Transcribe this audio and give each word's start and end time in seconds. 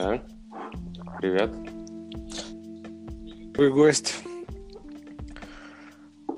Да. 0.00 0.18
Привет. 1.18 1.50
Вы 3.54 3.70
гость. 3.70 4.14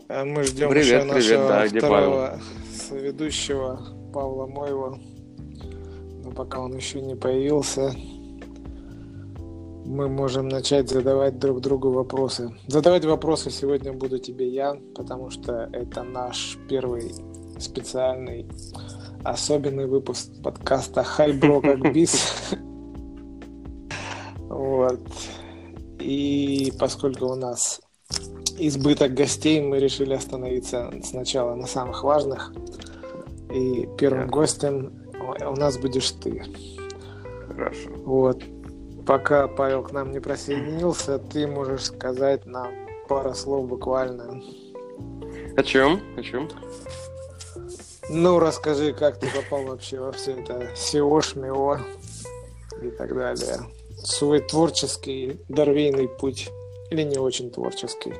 А 0.09 0.25
Мы 0.25 0.43
ждем 0.43 0.71
Привет, 0.71 1.05
еще 1.05 1.13
привет, 1.15 1.39
нашего 1.39 1.49
да, 1.49 1.79
второго 1.79 2.41
соведущего 2.75 3.81
Павла 4.13 4.47
Моева. 4.49 4.99
Но 6.25 6.31
пока 6.33 6.59
он 6.59 6.75
еще 6.75 7.01
не 7.01 7.15
появился, 7.15 7.93
мы 9.87 10.09
можем 10.09 10.49
начать 10.49 10.91
задавать 10.91 11.39
друг 11.39 11.61
другу 11.61 11.93
вопросы. 11.93 12.53
Задавать 12.67 13.05
вопросы 13.05 13.51
сегодня 13.51 13.93
буду 13.93 14.19
тебе 14.19 14.49
я, 14.49 14.77
потому 14.97 15.31
что 15.31 15.71
это 15.73 16.03
наш 16.03 16.59
первый 16.69 17.15
специальный 17.61 18.45
особенный 19.23 19.87
выпуск 19.87 20.33
подкаста 20.43 21.05
Хайбро 21.05 21.61
как 21.61 21.93
бис. 21.93 22.51
Вот. 24.83 25.01
И 26.01 26.73
поскольку 26.79 27.27
у 27.27 27.35
нас 27.37 27.81
избыток 28.59 29.15
гостей, 29.15 29.61
мы 29.61 29.79
решили 29.79 30.15
остановиться 30.15 30.93
сначала 31.05 31.55
на 31.55 31.67
самых 31.67 32.03
важных. 32.03 32.53
И 33.53 33.89
первым 33.97 34.29
гостем 34.29 34.93
у 35.15 35.55
нас 35.55 35.79
будешь 35.79 36.11
ты. 36.11 36.43
Хорошо. 37.49 37.91
Вот. 38.05 38.43
Пока 39.07 39.47
Павел 39.47 39.85
к 39.85 39.93
нам 39.93 40.11
не 40.11 40.21
присоединился, 40.21 41.19
ты 41.19 41.47
можешь 41.47 41.85
сказать 41.85 42.45
нам 42.45 42.73
пару 43.09 43.35
слов 43.35 43.69
буквально. 43.69 44.43
О 45.57 45.63
чем? 45.63 46.01
О 46.17 46.23
чем? 46.23 46.49
Ну, 48.11 48.41
расскажи, 48.41 48.93
как 48.93 49.21
ты 49.21 49.29
попал 49.29 49.65
вообще 49.65 50.01
во 50.01 50.11
все 50.11 50.33
это 50.33 50.69
SEO, 50.75 51.23
ШМИО 51.23 51.81
и 52.83 52.91
так 52.91 53.15
далее. 53.15 53.61
Свой 54.05 54.41
творческий, 54.41 55.41
дарвейный 55.49 56.09
путь. 56.09 56.51
Или 56.91 57.03
не 57.03 57.19
очень 57.19 57.51
творческий. 57.51 58.15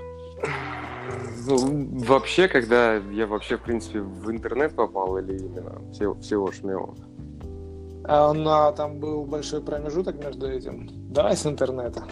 Ну, 1.47 1.89
вообще, 2.07 2.49
когда 2.49 2.95
я 2.95 3.27
вообще, 3.27 3.57
в 3.57 3.63
принципе, 3.63 4.01
в 4.01 4.31
интернет 4.31 4.75
попал 4.75 5.19
или 5.19 5.39
именно 5.39 5.81
всего, 5.93 6.15
всего 6.15 6.53
шмео? 6.53 6.95
А 8.05 8.31
он, 8.31 8.47
а, 8.47 8.73
там 8.73 8.99
был 9.01 9.25
большой 9.25 9.61
промежуток 9.61 10.23
между 10.25 10.49
этим. 10.49 10.89
Давай 11.13 11.37
с 11.37 11.47
интернета. 11.47 12.05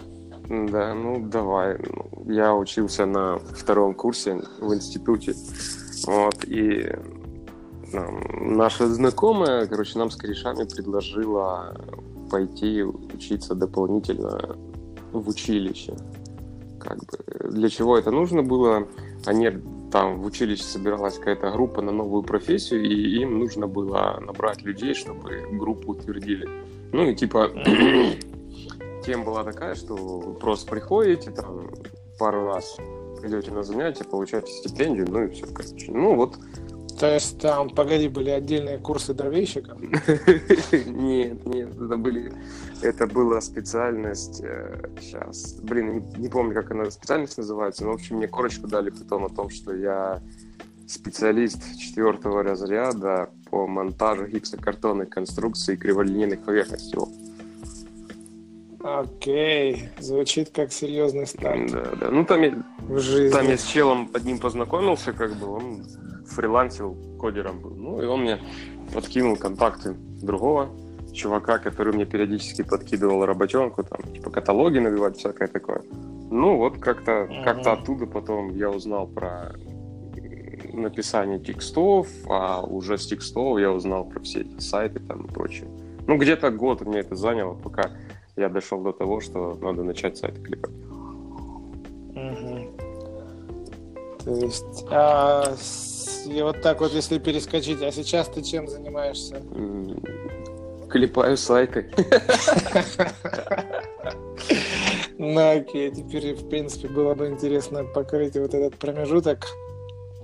Да, 0.48 0.94
ну 0.94 1.28
давай. 1.28 1.78
Ну, 1.78 2.30
Я 2.30 2.54
учился 2.54 3.06
на 3.06 3.38
втором 3.38 3.94
курсе 3.94 4.42
в 4.60 4.74
институте. 4.74 5.34
Вот, 6.06 6.44
и 6.44 6.92
наша 7.92 8.88
знакомая, 8.88 9.66
короче, 9.66 9.98
нам 9.98 10.10
с 10.10 10.16
корешами 10.16 10.64
предложила 10.64 11.76
пойти 12.30 12.82
учиться 12.82 13.54
дополнительно 13.54 14.56
в 15.12 15.28
училище. 15.28 15.94
Как 16.78 16.98
бы, 16.98 17.50
для 17.50 17.68
чего 17.68 17.98
это 17.98 18.10
нужно 18.10 18.42
было? 18.42 18.88
Они 19.26 19.50
там 19.90 20.20
в 20.20 20.26
училище 20.26 20.62
собиралась 20.62 21.18
какая-то 21.18 21.50
группа 21.50 21.82
на 21.82 21.92
новую 21.92 22.22
профессию, 22.22 22.82
и 22.84 23.20
им 23.20 23.38
нужно 23.38 23.66
было 23.66 24.18
набрать 24.24 24.62
людей, 24.62 24.94
чтобы 24.94 25.46
группу 25.52 25.92
утвердили. 25.92 26.48
Ну 26.92 27.08
и 27.08 27.14
типа 27.14 27.50
тема 29.04 29.24
была 29.24 29.44
такая, 29.44 29.74
что 29.74 29.94
вы 29.94 30.34
просто 30.34 30.70
приходите 30.70 31.30
там 31.30 31.70
пару 32.18 32.46
раз 32.46 32.76
идете 33.22 33.50
на 33.50 33.62
занятия, 33.62 34.04
получаете 34.04 34.52
стипендию, 34.52 35.06
ну 35.10 35.24
и 35.24 35.30
все, 35.30 35.46
короче. 35.46 35.92
Ну 35.92 36.14
вот 36.14 36.36
То 37.00 37.14
есть 37.14 37.38
там, 37.38 37.70
погоди, 37.70 38.08
были 38.08 38.28
отдельные 38.28 38.76
курсы 38.76 39.14
дровейщиков? 39.14 39.80
Нет, 40.86 41.46
нет, 41.46 41.70
это 41.74 41.96
были, 41.96 42.30
это 42.82 43.06
была 43.06 43.40
специальность, 43.40 44.42
сейчас, 45.00 45.54
блин, 45.62 46.04
не, 46.18 46.28
помню, 46.28 46.52
как 46.52 46.70
она 46.72 46.90
специальность 46.90 47.38
называется, 47.38 47.84
но, 47.84 47.92
в 47.92 47.94
общем, 47.94 48.16
мне 48.16 48.28
корочку 48.28 48.66
дали 48.66 48.90
потом 48.90 49.24
о 49.24 49.30
том, 49.30 49.48
что 49.48 49.74
я 49.74 50.20
специалист 50.86 51.62
четвертого 51.78 52.42
разряда 52.42 53.30
по 53.48 53.66
монтажу 53.66 54.26
гипсокартонной 54.26 55.06
конструкции 55.06 55.76
криволинейных 55.76 56.40
поверхностей. 56.40 56.98
Окей, 58.82 59.88
звучит 59.98 60.50
как 60.50 60.70
серьезный 60.70 61.26
старт 61.26 61.70
Да, 61.70 61.92
да. 61.98 62.10
Ну, 62.10 62.26
там 62.26 62.42
я, 62.42 62.62
в 62.80 62.98
жизни. 62.98 63.34
там 63.34 63.48
я 63.48 63.56
с 63.56 63.64
челом 63.64 64.06
под 64.06 64.24
ним 64.24 64.38
познакомился, 64.38 65.14
как 65.14 65.34
бы, 65.36 65.46
он 65.48 65.82
фрилансил, 66.40 66.96
кодером 67.18 67.60
был. 67.60 67.70
Ну, 67.76 68.02
и 68.02 68.06
он 68.06 68.22
мне 68.22 68.38
подкинул 68.94 69.36
контакты 69.36 69.94
другого 70.22 70.68
чувака, 71.12 71.58
который 71.58 71.92
мне 71.92 72.06
периодически 72.06 72.62
подкидывал 72.62 73.26
работенку, 73.26 73.82
там, 73.82 74.00
типа 74.14 74.30
каталоги 74.30 74.78
набивать, 74.78 75.16
всякое 75.18 75.48
такое. 75.48 75.82
Ну, 76.30 76.56
вот 76.56 76.78
как-то 76.78 77.26
Мгм. 77.28 77.44
как-то 77.44 77.72
оттуда 77.72 78.06
потом 78.06 78.54
я 78.56 78.70
узнал 78.70 79.06
про 79.06 79.52
написание 80.72 81.38
текстов, 81.40 82.06
а 82.28 82.62
уже 82.62 82.96
с 82.96 83.06
текстов 83.06 83.58
я 83.58 83.70
узнал 83.72 84.04
про 84.04 84.20
все 84.20 84.40
эти 84.42 84.60
сайты 84.60 85.00
там 85.00 85.24
и 85.26 85.28
прочее. 85.32 85.68
Ну, 86.06 86.16
где-то 86.16 86.50
год 86.50 86.80
меня 86.86 87.00
это 87.00 87.16
заняло, 87.16 87.54
пока 87.54 87.90
я 88.36 88.48
дошел 88.48 88.80
до 88.82 88.92
того, 88.92 89.20
что 89.20 89.58
надо 89.60 89.82
начать 89.82 90.16
сайты 90.16 90.40
клепать. 90.40 90.70
Мгм. 92.14 92.70
То 94.24 94.30
есть, 94.30 94.84
а, 94.90 95.54
с- 95.56 95.99
и 96.26 96.42
вот 96.42 96.60
так 96.62 96.80
вот, 96.80 96.92
если 96.92 97.18
перескочить, 97.18 97.82
а 97.82 97.92
сейчас 97.92 98.28
ты 98.28 98.42
чем 98.42 98.68
занимаешься? 98.68 99.42
Клепаю 100.88 101.36
сайты. 101.36 101.90
Ну, 105.22 105.58
окей, 105.58 105.90
теперь, 105.90 106.34
в 106.34 106.48
принципе, 106.48 106.88
было 106.88 107.14
бы 107.14 107.28
интересно 107.28 107.84
покрыть 107.84 108.36
вот 108.36 108.54
этот 108.54 108.78
промежуток. 108.78 109.46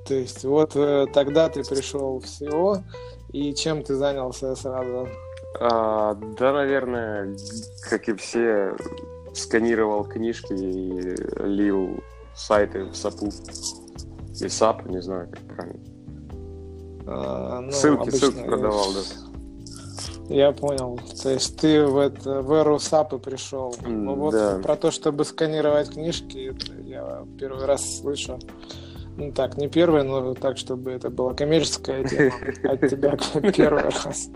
То 0.07 0.15
есть, 0.15 0.43
вот 0.45 0.75
э, 0.75 1.07
тогда 1.13 1.51
ты 1.51 1.63
пришел 1.63 2.19
в 2.19 2.25
SEO, 2.25 2.83
и 3.31 3.53
чем 3.55 3.83
ты 3.83 3.95
занялся 3.95 4.57
сразу? 4.57 5.07
А, 5.61 6.15
да, 6.15 6.53
наверное, 6.53 7.37
как 7.91 8.09
и 8.09 8.15
все, 8.15 8.75
сканировал 9.35 10.05
книжки 10.05 10.55
и 10.55 11.15
лил 11.43 12.03
сайты 12.35 12.85
в 12.85 12.95
Сапу. 12.95 13.31
И 14.41 14.49
САП, 14.49 14.87
не 14.87 15.01
знаю, 15.03 15.29
как 15.31 15.41
правильно. 15.57 15.81
А, 17.07 17.61
ну, 17.61 17.71
ссылки, 17.73 18.11
ссылки 18.11 18.43
продавал, 18.45 18.87
да. 18.93 20.35
Я 20.35 20.51
понял. 20.53 20.99
То 21.23 21.31
есть 21.31 21.57
ты 21.57 21.85
в, 21.87 21.99
это, 21.99 22.43
в 22.43 22.53
эру 22.53 22.79
САПы 22.79 23.19
пришел. 23.19 23.75
М, 23.85 24.05
Ну 24.07 24.15
вот 24.17 24.33
да. 24.33 24.59
про 24.63 24.77
то, 24.77 24.91
чтобы 24.91 25.25
сканировать 25.25 25.91
книжки, 25.91 26.51
это 26.51 26.73
я 26.83 27.25
первый 27.39 27.65
раз 27.65 28.01
слышу. 28.01 28.39
Ну 29.17 29.33
так, 29.33 29.57
не 29.57 29.69
первый, 29.69 30.03
но 30.03 30.35
так, 30.35 30.59
чтобы 30.59 30.91
это 30.91 31.11
была 31.11 31.33
коммерческая 31.33 32.05
тема 32.05 32.35
от 32.65 32.81
тебя 32.89 33.17
первый 33.53 33.85
раз. 33.85 34.29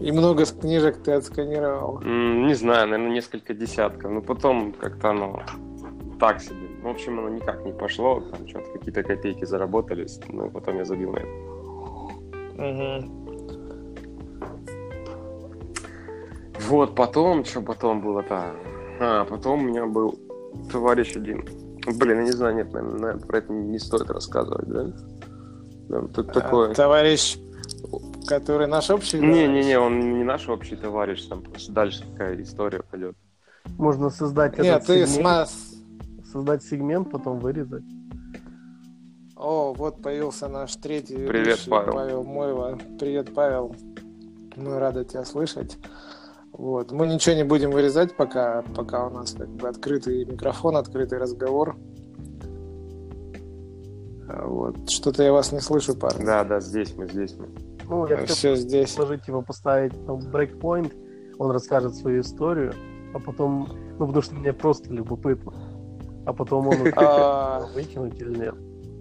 И 0.00 0.10
много 0.10 0.44
книжек 0.46 1.02
ты 1.04 1.12
отсканировал. 1.12 2.00
Не 2.00 2.54
знаю, 2.54 2.88
наверное, 2.88 3.14
несколько 3.14 3.54
десятков. 3.54 4.10
Но 4.10 4.22
потом 4.22 4.72
как-то 4.72 5.10
оно 5.10 5.42
так 6.18 6.40
себе. 6.40 6.71
В 6.82 6.88
общем, 6.88 7.18
оно 7.18 7.28
никак 7.28 7.64
не 7.64 7.72
пошло. 7.72 8.20
Там 8.20 8.48
что-то 8.48 8.70
какие-то 8.72 9.02
копейки 9.02 9.44
заработались. 9.44 10.20
Ну, 10.28 10.50
потом 10.50 10.76
я 10.78 10.84
забил 10.84 11.12
на 11.12 11.18
это. 11.18 11.28
Мгм. 12.58 13.22
Вот, 16.68 16.94
потом, 16.94 17.44
что 17.44 17.60
потом 17.60 18.00
было-то? 18.02 18.52
А, 19.00 19.24
потом 19.24 19.62
у 19.64 19.68
меня 19.68 19.86
был 19.86 20.18
товарищ 20.70 21.16
один. 21.16 21.44
Блин, 21.98 22.18
я 22.18 22.24
не 22.24 22.30
знаю, 22.32 22.54
нет, 22.54 22.72
наверное, 22.72 23.16
про 23.16 23.38
это 23.38 23.52
не 23.52 23.78
стоит 23.78 24.10
рассказывать, 24.10 24.68
да? 24.68 24.86
Да, 25.88 26.00
тут 26.08 26.30
А, 26.30 26.32
такое... 26.32 26.74
Товарищ, 26.74 27.38
который 28.26 28.66
наш 28.68 28.90
общий? 28.90 29.18
Не-не-не, 29.18 29.78
он 29.78 30.18
не 30.18 30.24
наш 30.24 30.48
общий 30.48 30.76
товарищ, 30.76 31.26
там 31.26 31.42
просто 31.42 31.72
дальше 31.72 32.04
такая 32.12 32.40
история 32.40 32.82
пойдет. 32.88 33.16
Можно 33.78 34.10
создать 34.10 34.58
Нет, 34.58 34.66
этот 34.66 34.86
ты 34.86 35.06
сегмент. 35.06 35.48
Создать 36.32 36.62
сегмент, 36.64 37.10
потом 37.10 37.38
вырезать. 37.38 37.84
О, 39.36 39.74
вот 39.74 40.02
появился 40.02 40.48
наш 40.48 40.74
третий 40.76 41.16
Привет, 41.26 41.46
ведущий, 41.46 41.70
Павел. 41.70 41.92
Павел 41.92 42.24
Мойва. 42.24 42.78
Привет, 42.98 43.34
Павел. 43.34 43.74
Мы 44.56 44.78
рады 44.78 45.04
тебя 45.04 45.24
слышать. 45.24 45.78
Вот. 46.52 46.92
Мы 46.92 47.06
ничего 47.06 47.34
не 47.34 47.44
будем 47.44 47.70
вырезать 47.70 48.16
пока, 48.16 48.62
пока 48.74 49.06
у 49.06 49.10
нас 49.10 49.32
как 49.32 49.48
бы 49.48 49.68
открытый 49.68 50.24
микрофон, 50.24 50.76
открытый 50.76 51.18
разговор. 51.18 51.76
А 54.28 54.46
Вот. 54.46 54.90
Что-то 54.90 55.22
я 55.22 55.32
вас 55.32 55.52
не 55.52 55.60
слышу, 55.60 55.96
парни. 55.96 56.24
Да, 56.24 56.44
да, 56.44 56.60
здесь 56.60 56.94
мы, 56.96 57.08
здесь 57.08 57.34
мы. 57.36 57.48
Ну, 57.88 58.06
я 58.06 58.16
хотел 58.16 58.34
Все 58.36 58.56
здесь. 58.56 58.94
предложить 58.94 59.28
его 59.28 59.42
поставить 59.42 59.92
там 60.06 60.20
брейкпоинт, 60.30 60.94
он 61.38 61.50
расскажет 61.50 61.94
свою 61.96 62.20
историю, 62.20 62.72
а 63.12 63.18
потом, 63.18 63.68
ну, 63.98 64.06
потому 64.06 64.22
что 64.22 64.34
мне 64.34 64.52
просто 64.52 64.92
любопытно, 64.92 65.52
а 66.26 66.32
потом 66.32 66.68
он 66.68 66.76
А, 66.96 67.66
выкинуть 67.74 68.20
или 68.20 68.38
нет. 68.38 68.54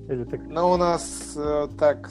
Или 0.10 0.26
так? 0.26 0.42
Ну, 0.50 0.72
у 0.72 0.78
нас 0.78 1.34
э, 1.38 1.68
так 1.80 2.10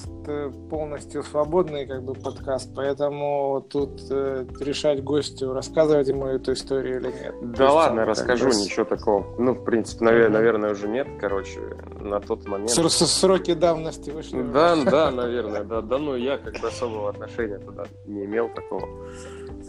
полностью 0.70 1.22
свободный 1.22 1.84
как 1.86 2.02
бы 2.02 2.14
подкаст, 2.14 2.70
поэтому 2.74 3.66
тут 3.68 4.00
э, 4.10 4.46
решать 4.60 5.02
гостю, 5.04 5.52
рассказывать 5.52 6.08
ему 6.08 6.26
эту 6.26 6.52
историю 6.54 7.00
или 7.00 7.08
нет. 7.08 7.34
Да 7.56 7.64
есть 7.64 7.74
ладно, 7.76 7.98
как 8.02 8.08
расскажу, 8.10 8.52
с- 8.52 8.64
ничего 8.64 8.84
такого. 8.86 9.26
Ну, 9.38 9.52
в 9.52 9.64
принципе, 9.64 10.04
навер- 10.06 10.28
наверное, 10.30 10.70
уже 10.72 10.88
нет, 10.88 11.08
короче, 11.20 11.60
на 12.00 12.20
тот 12.20 12.46
момент. 12.48 12.70
С- 12.70 13.06
Сроки 13.06 13.52
давности 13.52 14.08
вышли. 14.10 14.40
Да, 14.50 14.76
да, 14.82 15.10
наверное, 15.10 15.64
да, 15.64 15.82
да, 15.82 15.98
ну 15.98 16.14
я 16.16 16.38
как 16.38 16.58
бы 16.60 16.68
особого 16.68 17.10
отношения 17.10 17.58
туда 17.58 17.84
не 18.06 18.24
имел 18.24 18.48
такого. 18.48 18.86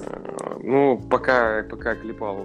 Э, 0.05 0.57
Ну, 0.63 1.01
пока, 1.09 1.63
пока 1.69 1.95
клепал 1.95 2.37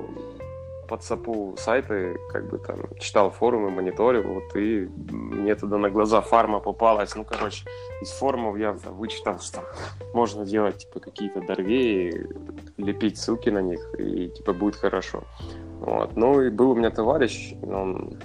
под 0.87 1.03
сапу 1.03 1.55
сайты, 1.59 2.17
как 2.33 2.49
бы 2.49 2.59
там 2.59 2.77
читал 2.99 3.31
форумы, 3.31 3.71
мониторил, 3.71 4.23
вот 4.23 4.56
и 4.56 4.88
мне 5.11 5.55
туда 5.55 5.79
на 5.79 5.91
глаза 5.91 6.21
фарма 6.21 6.61
попалась. 6.61 7.15
Ну, 7.15 7.25
короче, 7.25 7.65
из 8.03 8.11
форумов 8.11 8.59
я 8.59 8.73
вычитал, 8.73 9.38
что 9.41 9.61
можно 10.15 10.44
делать 10.44 10.79
типа 10.79 11.00
какие-то 11.00 11.41
дорвеи, 11.41 12.27
лепить 12.77 13.19
ссылки 13.19 13.50
на 13.50 13.62
них, 13.62 13.81
и 13.99 14.29
типа 14.29 14.53
будет 14.53 14.77
хорошо. 14.77 15.25
Вот. 15.81 16.17
Ну 16.17 16.43
и 16.43 16.50
был 16.50 16.71
у 16.71 16.75
меня 16.75 16.91
товарищ, 16.91 17.55
он 17.62 18.19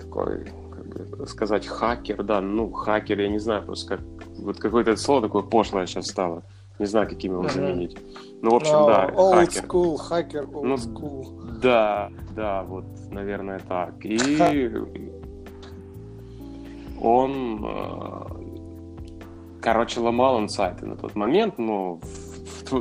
такой, 0.00 0.44
как 0.44 0.86
бы 0.86 1.26
сказать, 1.26 1.66
хакер, 1.66 2.22
да, 2.22 2.40
ну, 2.40 2.70
хакер, 2.72 3.20
я 3.20 3.28
не 3.28 3.38
знаю, 3.38 3.62
просто 3.64 3.96
как, 3.96 4.00
вот 4.38 4.58
какое-то 4.58 4.96
слово 4.96 5.22
такое 5.22 5.42
пошлое 5.42 5.86
сейчас 5.86 6.06
стало. 6.06 6.42
Не 6.78 6.86
знаю, 6.86 7.08
каким 7.08 7.32
его 7.34 7.48
заменить. 7.48 7.96
Ну, 8.42 8.50
в 8.50 8.54
общем, 8.54 8.72
Ну, 8.74 8.86
да, 8.86 9.08
old 9.14 9.34
хакер. 9.46 9.64
school, 9.64 9.96
хакер, 9.96 10.42
old 10.44 10.62
Ну, 10.64 10.74
school. 10.74 11.58
Да, 11.60 12.10
да, 12.34 12.62
вот, 12.64 12.84
наверное, 13.10 13.60
так. 13.60 13.94
И 14.04 14.18
он, 17.00 17.64
э, 17.64 19.60
короче, 19.60 20.00
ломал 20.00 20.36
он 20.36 20.48
сайты 20.48 20.86
на 20.86 20.96
тот 20.96 21.14
момент, 21.14 21.58
но 21.58 22.00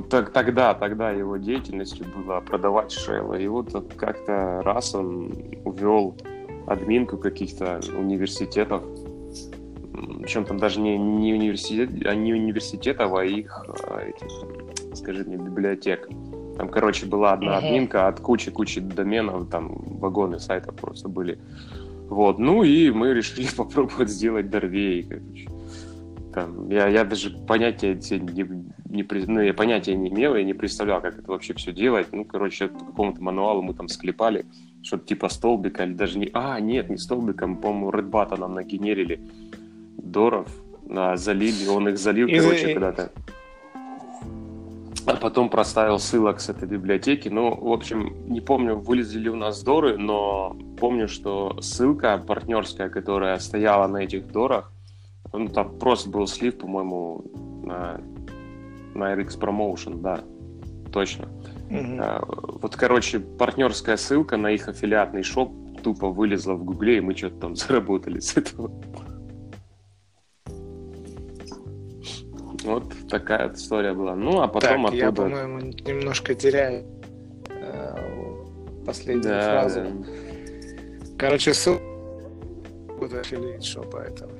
тогда, 0.09 0.73
тогда 0.73 1.11
его 1.11 1.37
деятельностью 1.37 2.05
было 2.15 2.39
продавать 2.41 2.91
шеллы. 2.91 3.43
И 3.43 3.47
вот 3.47 3.73
как-то 3.95 4.61
раз 4.63 4.95
он 4.95 5.33
увел 5.65 6.15
админку 6.67 7.17
каких-то 7.17 7.79
университетов, 7.97 8.83
причем 9.93 10.45
там 10.45 10.57
даже 10.57 10.79
не, 10.79 10.97
не, 10.97 11.33
университет, 11.33 11.89
а 12.05 12.15
не 12.15 12.33
университетов, 12.33 13.13
а 13.13 13.23
их, 13.23 13.65
а, 13.87 14.01
этих, 14.01 14.95
скажи 14.95 15.23
мне, 15.23 15.37
библиотек. 15.37 16.09
Там, 16.57 16.69
короче, 16.69 17.05
была 17.05 17.33
одна 17.33 17.57
админка 17.57 18.07
от 18.07 18.19
кучи-кучи 18.19 18.79
доменов, 18.79 19.49
там 19.49 19.73
вагоны 19.99 20.39
сайтов 20.39 20.75
просто 20.75 21.09
были. 21.09 21.39
Вот, 22.09 22.39
ну 22.39 22.63
и 22.63 22.91
мы 22.91 23.13
решили 23.13 23.47
попробовать 23.57 24.09
сделать 24.09 24.49
Дорвей, 24.49 25.03
короче. 25.03 25.49
Там, 26.33 26.69
я, 26.69 26.87
я 26.87 27.03
даже 27.03 27.29
понятия 27.29 27.93
не, 27.93 28.43
не, 28.85 29.25
ну, 29.27 29.41
я 29.41 29.53
понятия 29.53 29.95
не 29.95 30.09
имел, 30.09 30.35
я 30.35 30.43
не 30.43 30.55
представлял, 30.55 30.99
как 30.99 31.19
это 31.19 31.31
вообще 31.31 31.53
все 31.53 31.71
делать. 31.71 32.07
Ну, 32.11 32.25
короче, 32.25 32.69
по 32.69 32.85
какому-то 32.85 33.21
мануалу 33.21 33.61
мы 33.61 33.75
там 33.75 33.87
склепали, 33.87 34.45
что-то 34.81 35.05
типа 35.05 35.29
столбика, 35.29 35.83
или 35.83 35.93
даже 35.93 36.17
не... 36.17 36.31
А, 36.33 36.59
нет, 36.59 36.89
не 36.89 36.97
столбиком, 36.97 37.57
по-моему, 37.57 37.91
Redbata 37.91 38.39
нам 38.39 38.53
нагенерили 38.53 39.19
Доров, 40.13 40.47
а, 40.89 41.17
залили, 41.17 41.67
он 41.67 41.89
их 41.89 41.97
залил, 41.97 42.27
И- 42.27 42.39
короче, 42.39 42.71
и- 42.71 42.73
куда-то. 42.75 43.11
А 45.05 45.15
потом 45.17 45.49
проставил 45.49 45.99
ссылок 45.99 46.39
с 46.39 46.47
этой 46.47 46.65
библиотеки. 46.65 47.27
Ну, 47.27 47.53
в 47.53 47.73
общем, 47.73 48.13
не 48.29 48.39
помню, 48.39 48.77
вылезли 48.77 49.19
ли 49.19 49.29
у 49.29 49.35
нас 49.35 49.61
Доры, 49.61 49.97
но 49.97 50.55
помню, 50.79 51.09
что 51.09 51.57
ссылка 51.61 52.17
партнерская, 52.25 52.87
которая 52.89 53.37
стояла 53.39 53.87
на 53.87 53.97
этих 53.97 54.31
Дорах, 54.31 54.71
ну, 55.33 55.49
там 55.49 55.77
просто 55.77 56.09
был 56.09 56.25
слив, 56.25 56.57
по-моему, 56.57 57.25
на, 57.65 57.99
на 58.95 59.13
RX 59.13 59.37
Promotion, 59.37 59.99
да, 60.01 60.21
точно. 60.93 61.27
Мгм. 61.69 61.99
А, 61.99 62.21
Вот, 62.61 62.75
короче, 62.77 63.19
партнерская 63.19 63.97
ссылка 63.97 64.37
на 64.37 64.51
их 64.51 64.69
аффилиатный 64.69 65.23
шоп 65.23 65.51
тупо 65.83 66.07
вылезла 66.07 66.53
в 66.53 66.63
Гугле, 66.63 66.97
и 66.99 67.01
мы 67.01 67.13
что-то 67.13 67.35
там 67.41 67.55
заработали 67.57 68.19
с 68.19 68.37
этого. 68.37 68.71
Вот 72.63 72.93
такая 73.09 73.47
вот 73.47 73.57
история 73.57 73.93
была. 73.93 74.15
Ну, 74.15 74.41
а 74.41 74.47
потом 74.47 74.85
так, 74.85 74.93
я, 74.93 75.09
оттуда... 75.09 75.29
по-моему, 75.29 75.59
немножко 75.85 76.33
теряю 76.33 76.85
э, 77.49 78.85
последнюю 78.85 79.23
Да, 79.23 79.61
фразу. 79.61 79.81
да. 79.81 79.89
Короче, 81.17 81.53
ссылка 81.53 81.83
будет 82.99 83.13
аффилиат 83.13 83.63
шопа 83.63 83.97
этого. 83.97 84.31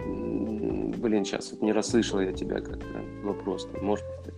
М, 0.00 0.90
Блин, 0.92 1.24
сейчас 1.24 1.52
вот 1.52 1.62
не 1.62 1.72
расслышал 1.72 2.20
я 2.20 2.32
тебя 2.32 2.60
как-то. 2.60 2.86
Вопрос 3.22 3.68
можешь 3.80 4.04
повторить? 4.04 4.36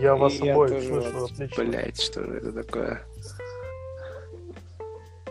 Я 0.00 0.16
вас 0.16 0.34
И 0.34 0.44
я 0.46 0.52
обоих 0.54 0.82
слышу 0.82 1.10
вот, 1.12 1.30
отлично. 1.30 1.64
Блять, 1.64 2.00
что 2.00 2.24
же 2.24 2.36
это 2.38 2.52
такое? 2.52 3.02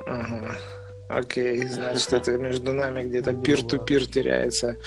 Ага. 0.08 0.56
Окей, 1.18 1.66
значит, 1.68 2.14
это 2.14 2.38
между 2.38 2.74
нами 2.74 3.04
где-то 3.04 3.34
пир-ту-пир 3.34 4.06
теряется. 4.08 4.78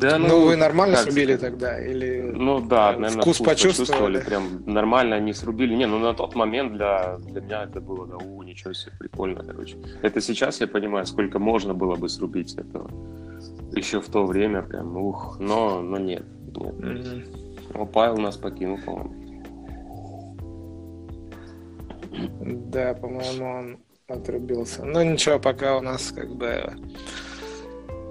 Да, 0.00 0.18
Ну, 0.18 0.46
вы 0.46 0.56
нормально 0.56 0.96
как 0.96 1.04
срубили 1.04 1.36
тогда? 1.36 1.78
Или 1.78 2.32
Ну 2.34 2.60
да, 2.60 2.94
Э, 2.94 2.96
наверное, 2.96 3.22
вкус 3.22 3.38
почувствовали? 3.38 4.20
Прям 4.20 4.62
нормально 4.64 5.16
они 5.16 5.34
срубили. 5.34 5.74
Не, 5.74 5.86
ну 5.86 5.98
на 5.98 6.14
тот 6.14 6.34
момент 6.34 6.72
для, 6.72 7.18
для 7.18 7.40
меня 7.42 7.64
это 7.64 7.80
было, 7.80 8.06
да, 8.06 8.16
у, 8.16 8.42
ничего 8.42 8.72
себе, 8.72 8.92
прикольно, 8.98 9.44
короче. 9.44 9.76
Это 10.00 10.20
сейчас 10.22 10.60
я 10.60 10.66
понимаю, 10.68 11.04
сколько 11.06 11.38
можно 11.38 11.74
было 11.74 11.96
бы 11.96 12.08
срубить 12.08 12.54
этого. 12.54 12.90
Еще 13.72 14.00
в 14.00 14.08
то 14.08 14.24
время 14.24 14.62
прям, 14.62 14.96
ух, 14.96 15.36
но, 15.38 15.80
но 15.82 15.98
нет, 15.98 16.24
нет. 16.56 17.26
Ну, 17.74 17.86
Павел 17.86 18.16
нас 18.16 18.36
покинул, 18.36 18.78
по-моему. 18.84 19.29
Да, 22.40 22.94
по-моему, 22.94 23.44
он 23.46 23.78
отрубился. 24.08 24.84
Ну 24.84 25.02
ничего, 25.02 25.38
пока 25.38 25.76
у 25.76 25.80
нас 25.80 26.12
как 26.12 26.34
бы 26.34 26.72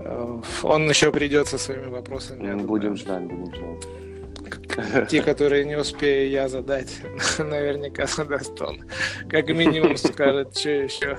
э, 0.04 0.42
он 0.64 0.90
еще 0.90 1.12
придет 1.12 1.48
со 1.48 1.58
своими 1.58 1.88
вопросами. 1.88 2.40
думаю. 2.40 2.68
Будем 2.68 2.96
ждать, 2.96 3.24
будем 3.24 3.54
ждать. 3.54 5.10
Те, 5.10 5.22
которые 5.22 5.66
не 5.66 5.78
успею 5.78 6.30
я 6.30 6.48
задать, 6.48 7.02
наверняка 7.38 8.06
задаст 8.06 8.62
он. 8.62 8.84
Как 9.30 9.50
минимум 9.50 9.98
скажет, 9.98 10.58
что 10.58 10.70
еще. 10.70 11.18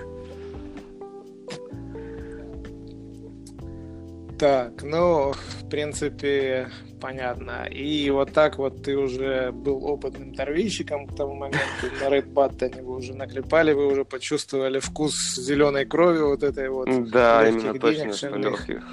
Так, 4.38 4.82
ну, 4.82 5.34
принципе, 5.70 6.68
понятно. 7.00 7.66
И 7.70 8.10
вот 8.10 8.32
так 8.32 8.58
вот 8.58 8.82
ты 8.82 8.96
уже 8.96 9.52
был 9.52 9.84
опытным 9.84 10.34
торвейщиком 10.34 11.06
к 11.06 11.16
тому 11.16 11.34
моменту. 11.34 11.86
На 12.00 12.08
Red 12.08 12.32
Button 12.32 12.82
вы 12.82 12.96
уже 12.96 13.14
наклепали, 13.14 13.72
вы 13.72 13.86
уже 13.86 14.04
почувствовали 14.04 14.80
вкус 14.80 15.36
зеленой 15.36 15.86
крови 15.86 16.20
вот 16.20 16.42
этой 16.42 16.68
вот. 16.68 16.88
Да, 17.10 17.48
именно 17.48 17.78
точно, 17.78 18.12
что 18.12 18.36
легких. 18.36 18.84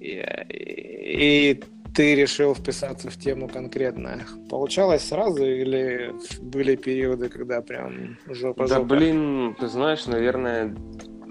И, 0.00 0.20
и 0.50 1.62
ты 1.94 2.14
решил 2.14 2.54
вписаться 2.54 3.10
в 3.10 3.16
тему 3.16 3.48
конкретно. 3.48 4.20
Получалось 4.48 5.02
сразу 5.02 5.44
или 5.44 6.12
были 6.40 6.76
периоды, 6.76 7.28
когда 7.28 7.60
прям 7.60 8.18
жопа 8.26 8.66
Да, 8.66 8.80
блин, 8.80 9.54
ты 9.60 9.68
знаешь, 9.68 10.06
наверное, 10.06 10.74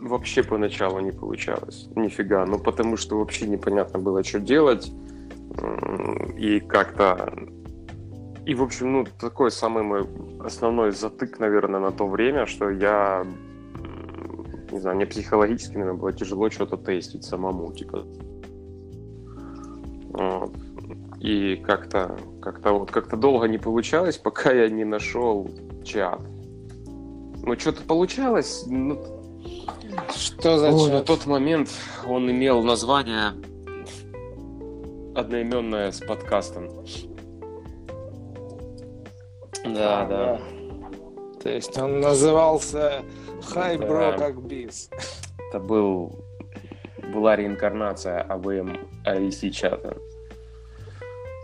вообще 0.02 0.44
поначалу 0.44 1.00
не 1.00 1.12
получалось. 1.12 1.88
Нифига. 1.96 2.46
Ну, 2.46 2.60
потому 2.60 2.98
что 2.98 3.20
вообще 3.20 3.48
непонятно 3.48 4.00
было, 4.00 4.24
что 4.24 4.40
делать. 4.40 4.92
И 6.38 6.60
как-то... 6.60 7.34
И, 8.46 8.56
в 8.56 8.64
общем, 8.64 8.92
ну, 8.92 9.06
такой 9.20 9.52
самый 9.52 9.84
мой 9.84 10.08
основной 10.44 10.92
затык, 10.92 11.40
наверное, 11.40 11.80
на 11.80 11.92
то 11.92 12.08
время, 12.08 12.46
что 12.46 12.70
я... 12.70 13.26
Не 14.72 14.80
знаю, 14.80 14.96
мне 14.96 15.06
психологически, 15.06 15.74
наверное, 15.74 16.00
было 16.00 16.14
тяжело 16.14 16.50
что-то 16.50 16.78
тестить 16.78 17.24
самому, 17.24 17.74
типа. 17.74 18.06
Вот. 20.14 20.56
И 21.20 21.58
как-то 21.58 22.18
как-то 22.42 22.74
вот 22.74 22.90
как-то 22.90 23.16
долго 23.16 23.48
не 23.48 23.58
получалось, 23.58 24.18
пока 24.24 24.52
я 24.52 24.70
не 24.70 24.86
нашел 24.86 25.50
чат. 25.84 26.22
Ну, 27.44 27.60
что-то 27.60 27.84
получалось. 27.84 28.66
Ну, 28.68 29.21
Что 30.16 30.58
за 30.58 30.72
Ой, 30.72 30.90
на 30.90 31.02
тот 31.02 31.26
момент 31.26 31.70
он 32.08 32.30
имел 32.30 32.64
название 32.64 33.34
одноименное 35.16 35.92
с 35.92 36.00
подкастом. 36.00 36.70
Да, 39.66 40.02
А, 40.02 40.06
да. 40.08 40.42
То 41.42 41.50
есть 41.50 41.78
он 41.78 42.00
назывался 42.00 43.04
Hi 43.54 43.78
Bro 43.78 44.12
Да. 44.12 44.18
как 44.18 44.42
бис. 44.44 44.90
Это 45.50 45.60
был 45.60 46.24
была 47.14 47.36
реинкарнация 47.36 48.22
АВМ 48.22 48.78
IC 49.06 49.50
чата. 49.52 49.98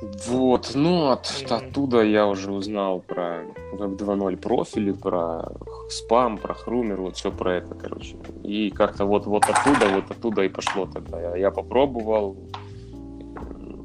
Вот, 0.02 0.74
ну 0.76 1.10
от, 1.10 1.26
оттуда 1.50 2.04
я 2.04 2.28
уже 2.28 2.52
узнал 2.52 3.00
про 3.00 3.46
Web 3.74 3.98
2.0 3.98 4.38
профили, 4.38 4.92
про 4.92 5.52
спам, 5.90 6.38
про 6.38 6.54
хрумер, 6.54 7.02
вот 7.02 7.16
все 7.16 7.32
про 7.32 7.56
это, 7.56 7.74
короче. 7.74 8.16
И 8.44 8.70
как-то 8.70 9.06
вот, 9.06 9.26
вот 9.26 9.46
оттуда, 9.46 9.88
вот 9.96 10.12
оттуда 10.12 10.44
и 10.44 10.50
пошло 10.50 10.86
тогда. 10.86 11.36
Я, 11.36 11.50
попробовал, 11.50 12.38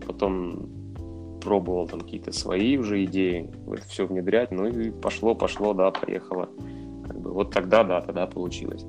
потом 0.06 0.68
пробовал 1.40 1.88
там 1.88 2.02
какие-то 2.02 2.30
свои 2.32 2.76
уже 2.76 3.02
идеи, 3.04 3.50
это 3.72 3.88
все 3.88 4.06
внедрять, 4.06 4.50
ну 4.50 4.66
и 4.66 4.90
пошло, 4.90 5.34
пошло, 5.34 5.72
да, 5.72 5.90
поехало. 5.90 6.50
Как 7.06 7.18
бы 7.18 7.32
вот 7.32 7.52
тогда, 7.52 7.84
да, 7.84 8.02
тогда 8.02 8.26
получилось. 8.26 8.84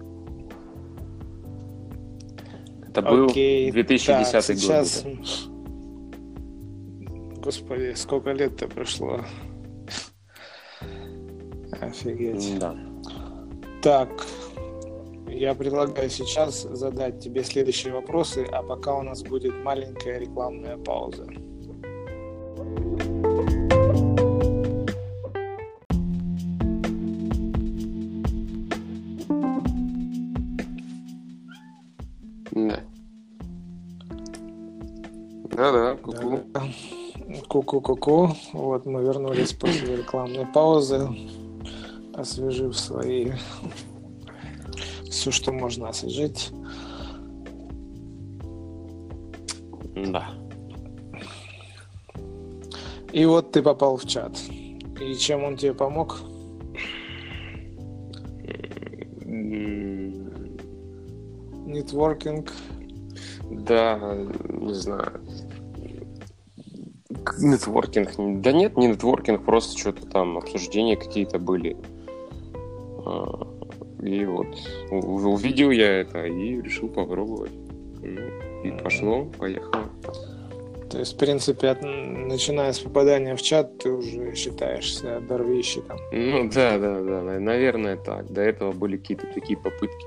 Это 2.85 3.01
был 3.01 3.27
Окей, 3.27 3.71
2010 3.71 4.31
так, 4.31 4.47
год. 4.47 4.59
сейчас... 4.59 5.05
это. 5.05 5.52
Господи, 7.43 7.93
сколько 7.95 8.31
лет-то 8.31 8.69
прошло. 8.69 9.19
Офигеть. 11.81 12.57
Да. 12.57 12.73
Так, 13.81 14.09
я 15.27 15.53
предлагаю 15.53 16.09
сейчас 16.09 16.61
задать 16.61 17.19
тебе 17.19 17.43
следующие 17.43 17.91
вопросы, 17.91 18.47
а 18.49 18.63
пока 18.63 18.95
у 18.95 19.01
нас 19.01 19.23
будет 19.23 19.53
маленькая 19.61 20.19
рекламная 20.19 20.77
пауза. 20.77 21.27
Да. 32.51 32.79
Да-да, 35.51 35.97
ку-ку. 35.97 36.41
Да. 36.53 36.63
Ку-ку-ку-ку. 37.53 38.35
Вот 38.53 38.87
мы 38.87 39.03
вернулись 39.03 39.53
после 39.53 39.97
рекламной 39.97 40.47
паузы, 40.47 41.07
освежив 42.15 42.75
свои 42.75 43.33
все, 45.07 45.29
что 45.29 45.51
можно 45.51 45.89
освежить. 45.89 46.49
Да. 49.95 50.29
И 53.11 53.23
вот 53.25 53.51
ты 53.51 53.61
попал 53.61 53.97
в 53.97 54.07
чат. 54.07 54.35
И 54.99 55.13
чем 55.13 55.43
он 55.43 55.55
тебе 55.55 55.75
помог? 55.75 56.21
Нетворкинг. 61.67 62.51
Да, 63.51 64.17
не 64.49 64.73
знаю. 64.73 65.22
Нетворкинг. 67.43 68.17
не- 68.17 68.37
Да 68.41 68.51
нет, 68.51 68.77
не 68.77 68.87
нетворкинг, 68.87 69.43
просто 69.45 69.77
что-то 69.77 70.05
там, 70.07 70.37
обсуждения 70.37 70.95
какие-то 70.97 71.39
были. 71.39 71.75
А, 73.05 73.47
И 74.01 74.25
вот 74.25 74.47
увидел 74.91 75.71
я 75.71 76.01
это 76.01 76.25
и 76.25 76.61
решил 76.61 76.89
попробовать. 76.89 77.51
Ну, 78.01 78.61
и 78.63 78.71
пошло, 78.83 79.25
поехало. 79.39 79.85
То 80.91 80.99
есть, 80.99 81.13
в 81.13 81.17
принципе, 81.17 81.69
от- 81.69 81.81
начиная 81.81 82.71
с 82.73 82.79
попадания 82.79 83.35
в 83.35 83.41
чат, 83.41 83.77
ты 83.79 83.89
уже 83.91 84.35
считаешься 84.35 85.21
дорвищиком. 85.21 85.97
Ну 86.11 86.49
да, 86.53 86.77
да, 86.77 86.99
да, 87.01 87.21
на- 87.21 87.39
наверное 87.39 87.95
так. 87.97 88.29
До 88.31 88.41
этого 88.41 88.73
были 88.73 88.97
какие-то 88.97 89.25
такие 89.33 89.57
попытки 89.57 90.05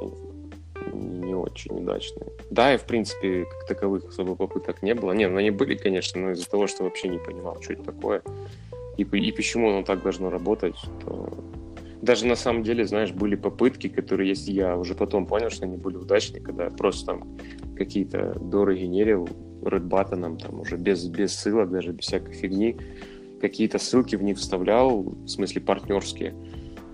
очень 1.56 1.82
удачные. 1.82 2.30
Да, 2.50 2.74
и 2.74 2.76
в 2.76 2.84
принципе 2.84 3.44
как 3.44 3.66
таковых 3.66 4.04
особо 4.04 4.36
попыток 4.36 4.82
не 4.82 4.94
было. 4.94 5.12
Не, 5.12 5.28
ну 5.28 5.38
они 5.38 5.50
были, 5.50 5.76
конечно, 5.76 6.20
но 6.20 6.30
из-за 6.32 6.48
того, 6.48 6.66
что 6.66 6.84
вообще 6.84 7.08
не 7.08 7.18
понимал, 7.18 7.60
что 7.60 7.72
это 7.72 7.82
такое 7.82 8.22
и, 8.96 9.02
и 9.02 9.32
почему 9.32 9.70
оно 9.70 9.82
так 9.82 10.02
должно 10.02 10.30
работать, 10.30 10.76
то 11.04 11.28
даже 12.02 12.26
на 12.26 12.36
самом 12.36 12.62
деле, 12.62 12.86
знаешь, 12.86 13.12
были 13.12 13.36
попытки, 13.36 13.88
которые, 13.88 14.28
если 14.28 14.52
я 14.52 14.76
уже 14.76 14.94
потом 14.94 15.26
понял, 15.26 15.50
что 15.50 15.64
они 15.64 15.76
были 15.76 15.96
удачные, 15.96 16.42
когда 16.42 16.64
я 16.64 16.70
просто 16.70 17.06
там 17.06 17.38
какие-то 17.76 18.38
доры 18.38 18.78
генерил 18.78 19.28
Red 19.62 19.88
Button, 19.88 20.38
там 20.38 20.60
уже 20.60 20.76
без, 20.76 21.06
без 21.08 21.34
ссылок, 21.34 21.70
даже 21.70 21.92
без 21.92 22.06
всякой 22.06 22.34
фигни, 22.34 22.76
какие-то 23.40 23.78
ссылки 23.78 24.16
в 24.16 24.22
них 24.22 24.38
вставлял, 24.38 25.02
в 25.02 25.28
смысле 25.28 25.62
партнерские. 25.62 26.34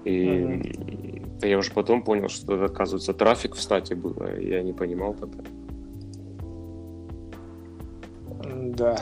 И 0.04 1.22
я 1.46 1.58
уже 1.58 1.72
потом 1.72 2.02
понял, 2.02 2.28
что 2.28 2.54
это, 2.54 2.66
оказывается, 2.66 3.12
трафик 3.14 3.54
в 3.54 3.61
стате 3.61 3.94
было, 3.94 4.38
я 4.40 4.62
не 4.62 4.72
понимал 4.72 5.14
тогда. 5.14 5.42
Да. 8.76 8.96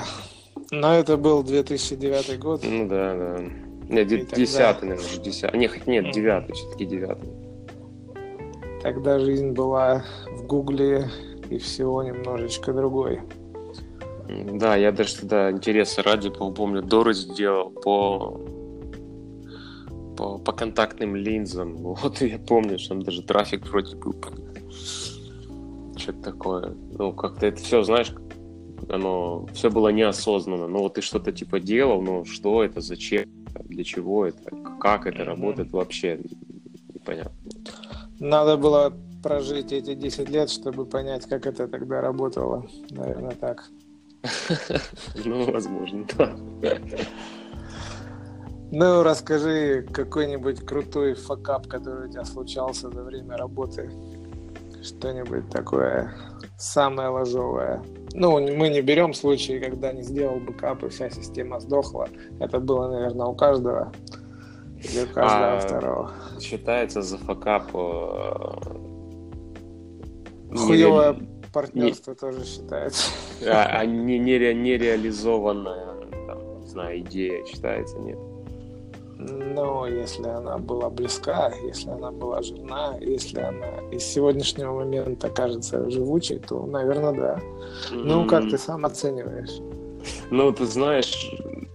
Но 0.70 0.94
это 0.94 1.16
был 1.16 1.42
2009 1.42 2.38
год. 2.38 2.62
Ну 2.64 2.88
да, 2.88 3.14
да. 3.14 3.38
Нет, 3.88 4.06
И 4.06 4.10
де- 4.10 4.18
тогда- 4.24 4.36
десятый, 4.36 4.88
наверное, 4.90 5.10
уже 5.10 5.20
десятый. 5.20 5.58
Нет, 5.58 5.72
хоть 5.72 5.86
нет, 5.86 6.04
Мгм. 6.04 6.12
девятый, 6.12 6.54
все-таки 6.54 6.84
девятый. 6.86 7.28
Тогда 8.82 9.18
жизнь 9.18 9.50
была 9.50 10.04
в 10.30 10.46
Гугле 10.46 11.08
и 11.50 11.58
всего 11.58 12.02
немножечко 12.02 12.72
другой. 12.72 13.20
Да, 14.52 14.76
я 14.76 14.92
даже 14.92 15.16
тогда 15.16 15.50
интереса 15.50 16.02
ради, 16.04 16.30
по- 16.30 16.52
помню, 16.52 16.82
Доры 16.82 17.14
сделал 17.14 17.70
по, 17.70 18.40
по, 20.20 20.38
по 20.38 20.52
контактным 20.52 21.16
линзам. 21.16 21.76
Вот 22.02 22.22
и 22.22 22.28
я 22.28 22.38
помню, 22.38 22.78
что 22.78 22.90
там 22.90 23.02
даже 23.02 23.22
трафик 23.22 23.66
вроде 23.66 23.96
был. 23.96 24.14
Что-то 25.96 26.22
такое. 26.22 26.74
Ну, 26.98 27.12
как-то 27.12 27.46
это 27.46 27.56
все, 27.62 27.82
знаешь, 27.82 28.12
оно 28.88 29.46
все 29.54 29.70
было 29.70 29.88
неосознанно. 29.88 30.68
Ну, 30.68 30.80
вот 30.80 30.94
ты 30.94 31.00
что-то 31.02 31.32
типа 31.32 31.58
делал, 31.60 32.02
но 32.02 32.24
что 32.24 32.62
это, 32.62 32.80
зачем, 32.80 33.24
для 33.64 33.84
чего 33.84 34.26
это, 34.26 34.50
как 34.78 35.06
это 35.06 35.24
работает 35.24 35.72
вообще 35.72 36.20
непонятно. 36.94 37.32
Надо 38.18 38.56
было 38.58 38.92
прожить 39.22 39.72
эти 39.72 39.94
10 39.94 40.28
лет, 40.28 40.50
чтобы 40.50 40.84
понять, 40.84 41.26
как 41.26 41.46
это 41.46 41.66
тогда 41.66 42.00
работало. 42.02 42.66
Наверное, 42.90 43.36
так. 43.36 43.70
Ну, 45.24 45.50
возможно, 45.50 46.04
да. 46.18 46.36
Ну, 48.72 49.02
расскажи 49.02 49.82
какой-нибудь 49.92 50.64
крутой 50.64 51.14
факап, 51.14 51.66
который 51.66 52.08
у 52.08 52.12
тебя 52.12 52.24
случался 52.24 52.90
за 52.90 53.02
время 53.02 53.36
работы. 53.36 53.90
Что-нибудь 54.82 55.50
такое 55.50 56.14
самое 56.56 57.08
лажовое. 57.08 57.82
Ну, 58.12 58.40
мы 58.56 58.68
не 58.70 58.80
берем 58.80 59.12
случаи, 59.12 59.58
когда 59.58 59.92
не 59.92 60.02
сделал 60.02 60.36
бэкап 60.40 60.84
и 60.84 60.88
вся 60.88 61.10
система 61.10 61.60
сдохла. 61.60 62.08
Это 62.38 62.60
было, 62.60 62.88
наверное, 62.88 63.26
у 63.26 63.34
каждого. 63.34 63.92
Или 64.78 65.02
у 65.04 65.06
каждого 65.14 65.56
А, 65.56 65.60
второго. 65.60 66.10
Считается 66.40 67.02
за 67.02 67.18
факап 67.18 67.68
э, 67.74 68.30
Хуевое 70.56 71.12
нере- 71.12 71.50
партнерство 71.52 72.14
тоже 72.14 72.44
считается. 72.46 73.10
А, 73.46 73.80
а 73.80 73.84
не, 73.84 74.18
нере- 74.18 74.54
нереализованная, 74.54 75.86
там, 76.26 76.60
не 76.60 76.66
знаю, 76.66 77.00
идея 77.00 77.44
считается, 77.44 77.98
нет. 77.98 78.18
Но 79.20 79.86
если 79.86 80.26
она 80.26 80.56
была 80.56 80.88
близка, 80.88 81.52
если 81.62 81.90
она 81.90 82.10
была 82.10 82.40
жирна, 82.42 82.96
если 83.00 83.40
она 83.40 83.80
из 83.90 84.04
сегодняшнего 84.04 84.72
момента 84.72 85.28
кажется 85.28 85.90
живучей, 85.90 86.38
то, 86.38 86.64
наверное, 86.66 87.12
да. 87.12 87.40
Ну, 87.90 88.26
как 88.26 88.48
ты 88.48 88.56
сам 88.56 88.86
оцениваешь? 88.86 89.60
Ну, 90.30 90.50
ты 90.52 90.64
знаешь, 90.64 91.30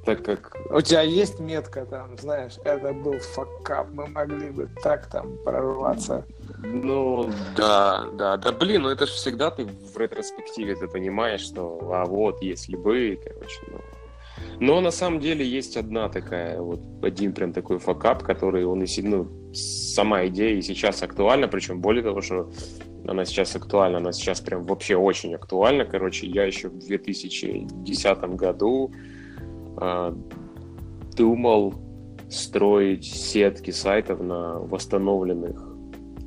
так 0.06 0.24
как... 0.24 0.56
У 0.72 0.82
тебя 0.82 1.02
есть 1.02 1.40
метка 1.40 1.86
там, 1.86 2.18
знаешь, 2.18 2.54
это 2.64 2.94
был 2.94 3.20
факап, 3.20 3.88
мы 3.92 4.08
могли 4.08 4.50
бы 4.50 4.68
так 4.82 5.08
там 5.08 5.38
прорваться. 5.44 6.26
Ну, 6.64 7.30
да, 7.56 8.08
да, 8.14 8.38
да, 8.38 8.52
блин, 8.52 8.84
ну 8.84 8.90
это 8.90 9.06
же 9.06 9.14
всегда 9.14 9.52
ты 9.52 9.66
в 9.66 9.98
ретроспективе 9.98 10.76
ты 10.76 10.88
понимаешь, 10.88 11.42
что, 11.42 11.80
а 11.92 12.06
вот, 12.06 12.42
если 12.42 12.76
бы, 12.76 13.20
короче, 13.24 13.60
ну... 13.72 13.80
Но 14.60 14.82
на 14.82 14.92
самом 14.92 15.20
деле 15.20 15.46
есть 15.46 15.78
одна 15.78 16.10
такая, 16.10 16.60
вот 16.62 16.80
один 17.02 17.34
прям 17.34 17.54
такой 17.54 17.80
факап, 17.80 18.24
который 18.24 18.66
он 18.66 18.84
и 18.84 18.88
си- 18.88 19.02
ну, 19.02 19.28
сама 19.54 20.26
идея 20.28 20.56
и 20.56 20.62
сейчас 20.62 21.04
актуальна, 21.04 21.48
причем 21.48 21.82
более 21.82 22.04
того, 22.04 22.22
что 22.22 22.50
она 23.08 23.26
сейчас 23.26 23.56
актуальна, 23.56 23.98
она 23.98 24.12
сейчас 24.12 24.42
прям 24.42 24.66
вообще 24.66 24.96
очень 24.96 25.36
актуальна. 25.36 25.86
Короче, 25.86 26.28
я 26.28 26.46
еще 26.46 26.70
в 26.70 26.80
2010 26.80 28.36
году 28.36 28.92
э, 29.80 30.16
думал 31.16 31.76
строить 32.30 33.06
сетки 33.06 33.72
сайтов 33.72 34.22
на 34.22 34.60
восстановленных 34.60 35.76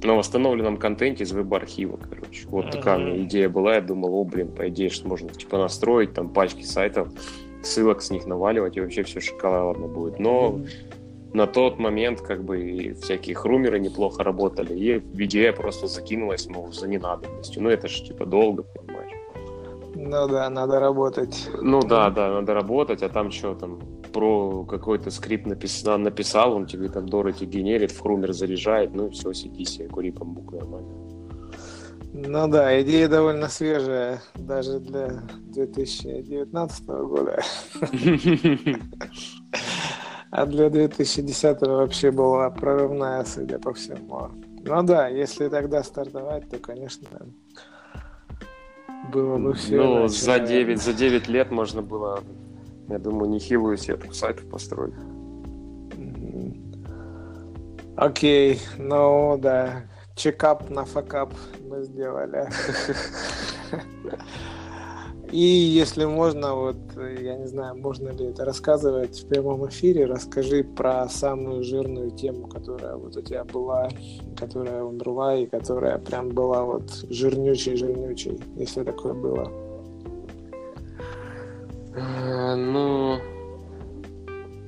на 0.05 0.15
восстановленном 0.15 0.77
контенте 0.77 1.25
из 1.25 1.33
веб-архива, 1.33 1.97
короче. 1.97 2.47
Вот 2.47 2.71
такая 2.71 2.99
у 2.99 3.01
меня 3.01 3.25
идея 3.25 3.49
была. 3.49 3.75
Я 3.75 3.81
думал, 3.81 4.15
о, 4.15 4.25
блин, 4.25 4.53
по 4.53 4.69
идее, 4.69 4.91
что 4.91 5.09
можно 5.09 5.29
типа 5.29 5.59
настроить 5.59 6.15
там 6.15 6.29
пачки 6.29 6.63
сайтов, 6.63 7.09
ссылок 7.69 8.03
с 8.03 8.11
них 8.11 8.27
наваливать, 8.27 8.77
и 8.77 8.81
вообще 8.81 9.03
все 9.03 9.21
шоколадно 9.21 9.87
будет. 9.87 10.19
Но 10.19 10.61
на 11.35 11.47
тот 11.47 11.79
момент 11.79 12.21
как 12.21 12.43
бы 12.45 12.97
всякие 13.03 13.35
хрумеры 13.37 13.79
неплохо 13.79 14.25
работали, 14.25 14.75
и 14.75 15.25
идея 15.25 15.53
просто 15.53 15.87
закинулась, 15.87 16.47
мол, 16.49 16.73
за 16.73 16.89
ненадобностью. 16.89 17.63
Ну, 17.63 17.71
это 17.71 17.89
же 17.89 18.05
типа 18.05 18.27
долго, 18.27 18.63
понимаешь. 18.63 19.13
Ну 19.95 20.29
да, 20.29 20.49
надо 20.49 20.81
работать. 20.81 21.51
Ну 21.61 21.81
да, 21.83 22.11
да, 22.11 22.29
надо 22.29 22.55
работать, 22.55 23.03
а 23.03 23.09
там 23.09 23.31
что 23.31 23.55
там, 23.55 23.81
про 24.13 24.65
какой-то 24.65 25.11
скрипт 25.11 25.47
написал, 25.47 25.99
написал, 25.99 26.55
он 26.55 26.67
тебе 26.67 26.89
там 26.89 27.09
Дороти 27.09 27.47
генерит, 27.47 27.91
в 27.93 28.01
хрумер 28.01 28.33
заряжает, 28.33 28.95
ну 28.95 29.09
и 29.09 29.11
все, 29.11 29.33
сиди 29.33 29.65
себе, 29.65 29.89
кури 29.89 30.11
бамбук 30.11 30.53
нормально. 30.53 31.08
Ну 32.27 32.49
да, 32.49 32.83
идея 32.83 33.09
довольно 33.09 33.49
свежая, 33.49 34.21
даже 34.35 34.81
для 34.81 35.23
2019 35.53 36.87
года. 36.87 37.41
А 40.31 40.45
для 40.45 40.69
2010 40.69 41.61
вообще 41.63 42.11
была 42.11 42.51
прорывная, 42.51 43.25
судя 43.25 43.61
по 43.61 43.73
всему. 43.73 44.31
Ну 44.65 44.83
да, 44.83 45.07
если 45.07 45.49
тогда 45.49 45.85
стартовать, 45.85 46.51
то, 46.51 46.59
конечно, 46.59 47.09
было 49.13 49.39
бы 49.39 49.55
все. 49.55 49.77
Ну, 49.77 50.01
иначе, 50.01 50.21
за 50.21 50.41
9, 50.41 50.83
за 50.83 50.93
9 50.93 51.29
лет 51.29 51.53
можно 51.53 51.83
было, 51.83 52.21
я 52.89 52.99
думаю, 52.99 53.31
нехилую 53.31 53.77
сетку 53.77 54.13
сайтов 54.13 54.51
построить. 54.51 54.95
Окей, 57.97 58.61
ну 58.77 59.39
да, 59.41 59.85
чекап 60.19 60.69
на 60.71 60.85
факап 60.85 61.33
мы 61.69 61.83
сделали. 61.85 62.49
И 65.31 65.39
если 65.39 66.07
можно, 66.07 66.55
вот, 66.55 66.77
я 66.97 67.37
не 67.37 67.47
знаю, 67.47 67.77
можно 67.77 68.09
ли 68.09 68.27
это 68.31 68.47
рассказывать 68.47 69.21
в 69.21 69.29
прямом 69.29 69.69
эфире, 69.69 70.07
расскажи 70.07 70.65
про 70.65 71.07
самую 71.09 71.63
жирную 71.65 72.11
тему, 72.13 72.49
которая 72.49 72.97
вот 72.97 73.15
у 73.15 73.21
тебя 73.21 73.45
была, 73.45 73.91
которая 74.39 74.83
умерла 74.83 75.37
и 75.37 75.45
которая 75.45 75.99
прям 75.99 76.31
была 76.31 76.65
вот 76.65 76.91
жирнючей-жирнючей, 77.11 78.41
если 78.57 78.85
такое 78.85 79.13
было. 79.13 79.53
Э, 81.95 82.55
ну, 82.55 83.19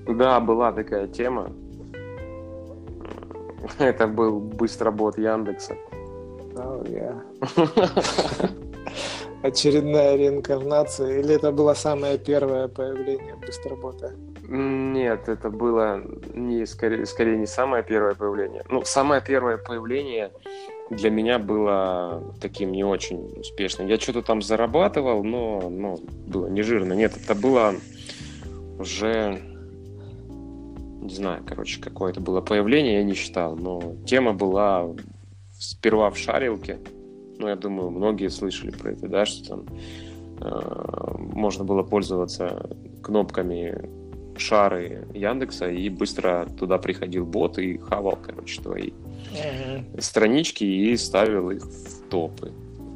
да, 0.08 0.40
была 0.40 0.72
такая 0.72 1.06
тема. 1.08 1.50
Это 3.78 4.06
был 4.06 4.40
быстробот 4.40 5.18
Яндекса. 5.18 5.76
Oh, 6.54 6.84
yeah. 6.86 7.22
очередная 9.42 10.16
реинкарнация? 10.16 11.20
Или 11.20 11.34
это 11.34 11.52
было 11.52 11.74
самое 11.74 12.18
первое 12.18 12.68
появление 12.68 13.36
Быстробота? 13.36 14.14
Нет, 14.48 15.28
это 15.28 15.48
было 15.48 16.02
не, 16.34 16.66
скорее, 16.66 17.06
скорее 17.06 17.36
не 17.36 17.46
самое 17.46 17.84
первое 17.84 18.14
появление. 18.14 18.64
Ну, 18.68 18.82
самое 18.84 19.22
первое 19.22 19.58
появление 19.58 20.32
для 20.90 21.10
меня 21.10 21.38
было 21.38 22.34
таким 22.40 22.72
не 22.72 22.82
очень 22.82 23.32
успешным. 23.38 23.86
Я 23.86 23.98
что-то 23.98 24.22
там 24.22 24.42
зарабатывал, 24.42 25.22
но, 25.22 25.70
но 25.70 25.98
было 26.26 26.48
не 26.48 26.62
жирно. 26.62 26.94
Нет, 26.94 27.12
это 27.16 27.36
было 27.36 27.74
уже 28.78 29.40
не 31.00 31.14
знаю, 31.14 31.42
короче, 31.46 31.80
какое 31.80 32.12
это 32.12 32.20
было 32.20 32.40
появление, 32.40 32.94
я 32.94 33.04
не 33.04 33.14
считал, 33.14 33.56
но 33.56 33.94
тема 34.06 34.32
была 34.32 34.88
сперва 35.58 36.10
в 36.10 36.18
шарилке, 36.18 36.78
ну, 37.38 37.48
я 37.48 37.56
думаю, 37.56 37.90
многие 37.90 38.28
слышали 38.28 38.70
про 38.70 38.92
это, 38.92 39.08
да, 39.08 39.24
что 39.24 39.48
там 39.48 39.66
э, 40.40 41.16
можно 41.18 41.64
было 41.64 41.82
пользоваться 41.82 42.70
кнопками 43.02 43.88
шары 44.36 45.06
Яндекса, 45.14 45.70
и 45.70 45.88
быстро 45.88 46.46
туда 46.58 46.78
приходил 46.78 47.24
бот 47.24 47.58
и 47.58 47.78
хавал, 47.78 48.18
короче, 48.22 48.60
твои 48.62 48.90
uh-huh. 48.90 50.00
странички 50.00 50.64
и 50.64 50.96
ставил 50.96 51.50
их 51.50 51.62
в 51.62 52.08
топы. 52.08 52.52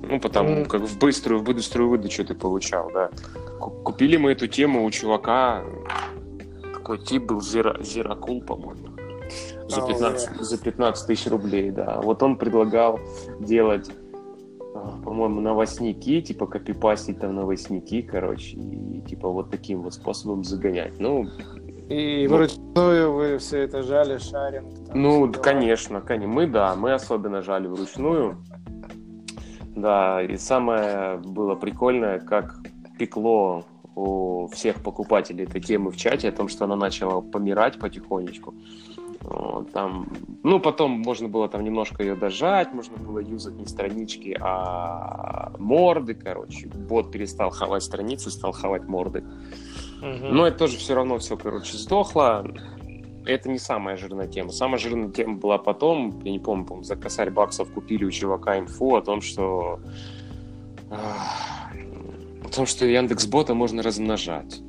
Ну, 0.06 0.20
потому 0.20 0.50
uh-huh. 0.50 0.66
как 0.66 0.82
в 0.82 0.98
быструю, 0.98 1.40
в 1.40 1.44
быструю 1.44 1.88
выдачу 1.88 2.24
ты 2.24 2.34
получал, 2.34 2.90
да. 2.92 3.10
Купили 3.58 4.16
мы 4.18 4.32
эту 4.32 4.46
тему 4.46 4.84
у 4.84 4.90
чувака, 4.90 5.64
такой 6.84 6.98
тип 6.98 7.24
был 7.24 7.40
Зира, 7.40 7.82
Зиракул, 7.82 8.42
по-моему, 8.42 8.88
за 9.68 9.80
15, 9.86 10.28
oh, 10.28 10.38
yeah. 10.38 10.42
за 10.42 10.58
15 10.58 11.06
тысяч 11.06 11.26
рублей, 11.30 11.70
да. 11.70 11.98
Вот 12.02 12.22
он 12.22 12.36
предлагал 12.36 13.00
делать 13.40 13.90
по-моему, 15.02 15.40
новостники, 15.40 16.20
типа 16.20 16.46
копипастить 16.46 17.20
там 17.20 17.34
новостники, 17.36 18.02
короче, 18.02 18.56
и 18.56 19.00
типа 19.08 19.28
вот 19.30 19.50
таким 19.50 19.80
вот 19.80 19.94
способом 19.94 20.44
загонять. 20.44 21.00
Ну, 21.00 21.26
и 21.88 22.26
ну, 22.28 22.36
вручную 22.36 23.12
вы 23.14 23.38
все 23.38 23.60
это 23.60 23.82
жали, 23.82 24.18
шаринг? 24.18 24.86
Там, 24.86 25.02
ну, 25.02 25.32
конечно, 25.32 26.02
конечно. 26.02 26.34
Мы, 26.34 26.46
да, 26.46 26.74
мы 26.74 26.92
особенно 26.92 27.40
жали 27.40 27.66
вручную. 27.66 28.36
Да, 29.74 30.22
и 30.22 30.36
самое 30.36 31.16
было 31.16 31.54
прикольное, 31.54 32.18
как 32.18 32.58
пекло 32.98 33.64
у 33.96 34.48
всех 34.48 34.82
покупателей 34.82 35.44
этой 35.44 35.60
темы 35.60 35.90
в 35.90 35.96
чате 35.96 36.28
о 36.28 36.32
том, 36.32 36.48
что 36.48 36.64
она 36.64 36.76
начала 36.76 37.20
помирать 37.20 37.78
потихонечку. 37.78 38.54
Там, 39.72 40.08
ну, 40.42 40.60
потом 40.60 40.90
можно 40.90 41.28
было 41.28 41.48
там 41.48 41.64
немножко 41.64 42.02
ее 42.02 42.14
дожать, 42.14 42.74
можно 42.74 42.96
было 42.98 43.20
юзать 43.20 43.54
не 43.54 43.64
странички, 43.64 44.36
а 44.38 45.52
морды, 45.58 46.14
короче. 46.14 46.68
Бот 46.68 47.10
перестал 47.10 47.50
хавать 47.50 47.82
страницы, 47.82 48.30
стал 48.30 48.52
хавать 48.52 48.84
морды. 48.84 49.24
Угу. 50.02 50.26
Но 50.30 50.46
это 50.46 50.58
тоже 50.58 50.76
все 50.76 50.94
равно 50.94 51.18
все, 51.18 51.38
короче, 51.38 51.78
сдохло. 51.78 52.46
Это 53.24 53.48
не 53.48 53.58
самая 53.58 53.96
жирная 53.96 54.26
тема. 54.28 54.50
Самая 54.50 54.76
жирная 54.76 55.08
тема 55.08 55.38
была 55.38 55.56
потом, 55.56 56.20
я 56.24 56.30
не 56.30 56.38
помню, 56.38 56.66
помню 56.66 56.84
за 56.84 56.96
косарь 56.96 57.30
баксов 57.30 57.72
купили 57.72 58.04
у 58.04 58.10
чувака 58.10 58.58
инфу 58.58 58.94
о 58.96 59.00
том, 59.00 59.22
что 59.22 59.80
том, 62.54 62.66
что 62.66 62.86
Яндекс 62.86 63.26
Бота 63.26 63.54
можно 63.54 63.82
размножать 63.82 64.60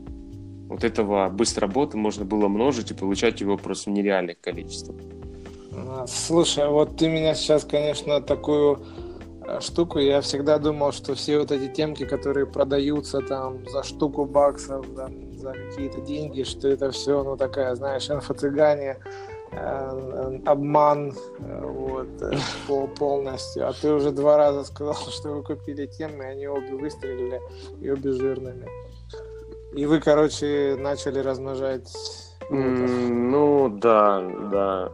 вот 0.68 0.84
этого 0.84 1.30
быстробота 1.30 1.98
можно 1.98 2.26
было 2.26 2.48
множить 2.48 2.92
и 2.92 2.94
получать 2.94 3.42
его 3.42 3.58
просто 3.58 3.90
в 3.90 3.94
нереальных 3.94 4.40
количествах. 4.42 4.98
А, 5.74 6.06
слушай, 6.08 6.68
вот 6.68 6.98
ты 6.98 7.08
меня 7.08 7.36
сейчас, 7.36 7.64
конечно, 7.64 8.22
такую 8.22 8.84
э, 9.46 9.60
штуку, 9.62 10.00
я 10.00 10.22
всегда 10.22 10.58
думал, 10.58 10.92
что 10.92 11.14
все 11.16 11.40
вот 11.40 11.52
эти 11.52 11.72
темки, 11.72 12.06
которые 12.06 12.46
продаются 12.46 13.22
там 13.22 13.68
за 13.70 13.84
штуку 13.84 14.26
баксов, 14.26 14.86
там, 14.96 15.38
за 15.38 15.54
какие-то 15.54 16.02
деньги, 16.02 16.44
что 16.44 16.68
это 16.68 16.92
все, 16.92 17.24
ну, 17.24 17.38
такая, 17.38 17.76
знаешь, 17.76 18.10
инфо-цыгане, 18.10 18.98
обман 20.46 21.14
э, 21.40 21.62
вот, 21.62 22.08
пол, 22.68 22.88
полностью. 22.88 23.68
А 23.68 23.74
ты 23.74 23.92
уже 23.94 24.12
два 24.12 24.38
раза 24.38 24.64
сказал, 24.64 24.96
что 25.10 25.30
вы 25.30 25.44
купили 25.44 25.86
темы, 25.86 26.24
и 26.24 26.28
они 26.28 26.48
обе 26.48 26.76
выстрелили, 26.76 27.42
и 27.82 27.90
обе 27.90 28.12
жирными. 28.12 28.68
И 29.76 29.86
вы, 29.86 30.00
короче, 30.00 30.78
начали 30.80 31.20
размножать. 31.20 31.92
Ну 32.50 33.70
да, 33.70 34.22
да. 34.52 34.92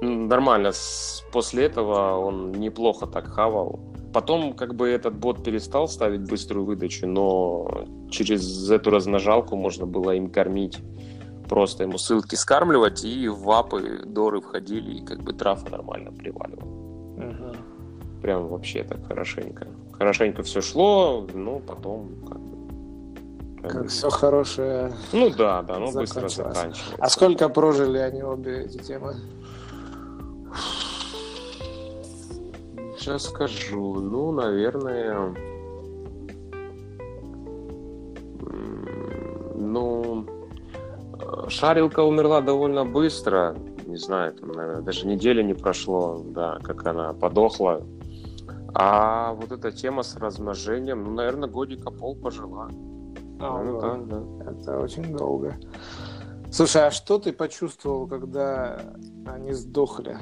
Нормально. 0.00 0.72
После 1.32 1.64
этого 1.64 2.18
он 2.18 2.52
неплохо 2.52 3.06
так 3.06 3.26
хавал. 3.28 3.80
Потом 4.12 4.54
как 4.54 4.74
бы 4.74 4.88
этот 4.88 5.14
бот 5.16 5.44
перестал 5.44 5.88
ставить 5.88 6.28
быструю 6.28 6.64
выдачу, 6.64 7.06
но 7.06 7.86
через 8.10 8.70
эту 8.70 8.90
размножалку 8.90 9.56
можно 9.56 9.86
было 9.86 10.12
им 10.14 10.30
кормить. 10.30 10.78
Просто 11.48 11.84
ему 11.84 11.98
ссылки 11.98 12.34
скармливать, 12.34 13.04
и 13.04 13.28
в 13.28 13.40
вапы 13.40 14.02
доры 14.04 14.40
входили, 14.40 14.98
и 14.98 15.04
как 15.04 15.22
бы 15.22 15.32
трафа 15.32 15.70
нормально 15.70 16.12
приваливал. 16.12 16.68
Угу. 17.16 17.56
Прям 18.22 18.48
вообще 18.48 18.84
так 18.84 19.06
хорошенько. 19.06 19.66
Хорошенько 19.92 20.42
все 20.42 20.60
шло, 20.60 21.26
но 21.32 21.58
потом 21.60 22.10
как 22.28 22.38
как 23.62 23.88
все 23.88 24.08
хорошее. 24.08 24.92
Ну 25.12 25.30
да, 25.30 25.62
да, 25.62 25.78
ну 25.78 25.92
быстро 25.92 26.28
заканчивается. 26.28 26.94
А 26.98 27.08
сколько 27.08 27.48
прожили 27.48 27.98
они 27.98 28.22
обе 28.22 28.64
эти 28.64 28.78
темы? 28.78 29.16
Сейчас 32.98 33.24
скажу. 33.24 34.00
Ну, 34.00 34.32
наверное... 34.32 35.34
Шарилка 41.58 42.04
умерла 42.04 42.40
довольно 42.40 42.84
быстро. 42.84 43.56
Не 43.84 43.96
знаю, 43.96 44.32
там, 44.32 44.52
наверное, 44.52 44.80
даже 44.80 45.08
недели 45.08 45.42
не 45.42 45.54
прошло, 45.54 46.22
да, 46.24 46.60
как 46.62 46.86
она 46.86 47.12
подохла. 47.14 47.82
А 48.74 49.32
вот 49.32 49.50
эта 49.50 49.72
тема 49.72 50.04
с 50.04 50.14
размножением, 50.14 51.02
ну, 51.02 51.14
наверное, 51.14 51.48
годика 51.48 51.90
пол 51.90 52.14
пожила. 52.14 52.68
А, 53.40 53.62
ну, 53.64 53.80
да, 53.80 53.96
да. 53.96 54.50
Это 54.52 54.78
очень 54.78 55.16
долго. 55.16 55.56
Слушай, 56.52 56.86
а 56.86 56.90
что 56.92 57.18
ты 57.18 57.32
почувствовал, 57.32 58.06
когда 58.06 58.80
они 59.26 59.52
сдохли? 59.52 60.16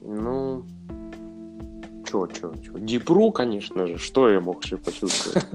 Ну, 0.00 0.64
чё, 2.12 2.26
чё, 2.26 2.52
чё? 2.62 2.78
Дипру, 2.78 3.32
конечно 3.32 3.86
же. 3.86 3.96
Что 3.98 4.28
я 4.28 4.40
мог 4.40 4.62
еще 4.64 4.76
почувствовать? 4.76 5.46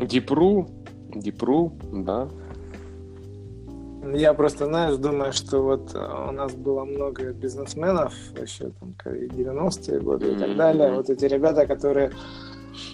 Дипру, 0.00 0.68
Дипру, 1.14 1.72
да. 1.92 2.28
Я 4.14 4.32
просто, 4.32 4.66
знаешь, 4.66 4.96
думаю, 4.96 5.32
что 5.32 5.62
вот 5.62 5.94
у 5.94 6.32
нас 6.32 6.54
было 6.54 6.84
много 6.84 7.32
бизнесменов 7.32 8.14
еще 8.40 8.70
там 8.70 8.94
90-е 9.04 10.00
годы 10.00 10.32
и 10.32 10.36
так 10.38 10.56
далее. 10.56 10.92
Вот 10.92 11.10
эти 11.10 11.26
ребята, 11.26 11.66
которые 11.66 12.10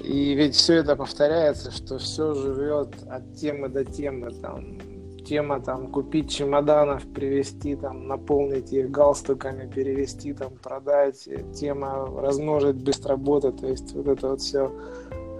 и 0.00 0.34
ведь 0.34 0.54
все 0.54 0.76
это 0.76 0.96
повторяется, 0.96 1.70
что 1.70 1.98
все 1.98 2.34
живет 2.34 2.88
от 3.08 3.34
темы 3.36 3.68
до 3.68 3.84
темы. 3.84 4.30
Там, 4.30 4.78
тема 5.24 5.60
там 5.60 5.88
купить 5.88 6.30
чемоданов, 6.30 7.02
привезти, 7.12 7.76
там, 7.76 8.06
наполнить 8.06 8.72
их 8.72 8.90
галстуками, 8.90 9.70
перевести, 9.70 10.32
там, 10.32 10.52
продать. 10.62 11.28
Тема 11.54 12.08
размножить 12.20 12.76
без 12.76 13.04
работы. 13.06 13.52
То 13.52 13.66
есть 13.66 13.94
вот 13.94 14.06
это 14.08 14.30
вот 14.30 14.40
все, 14.40 14.70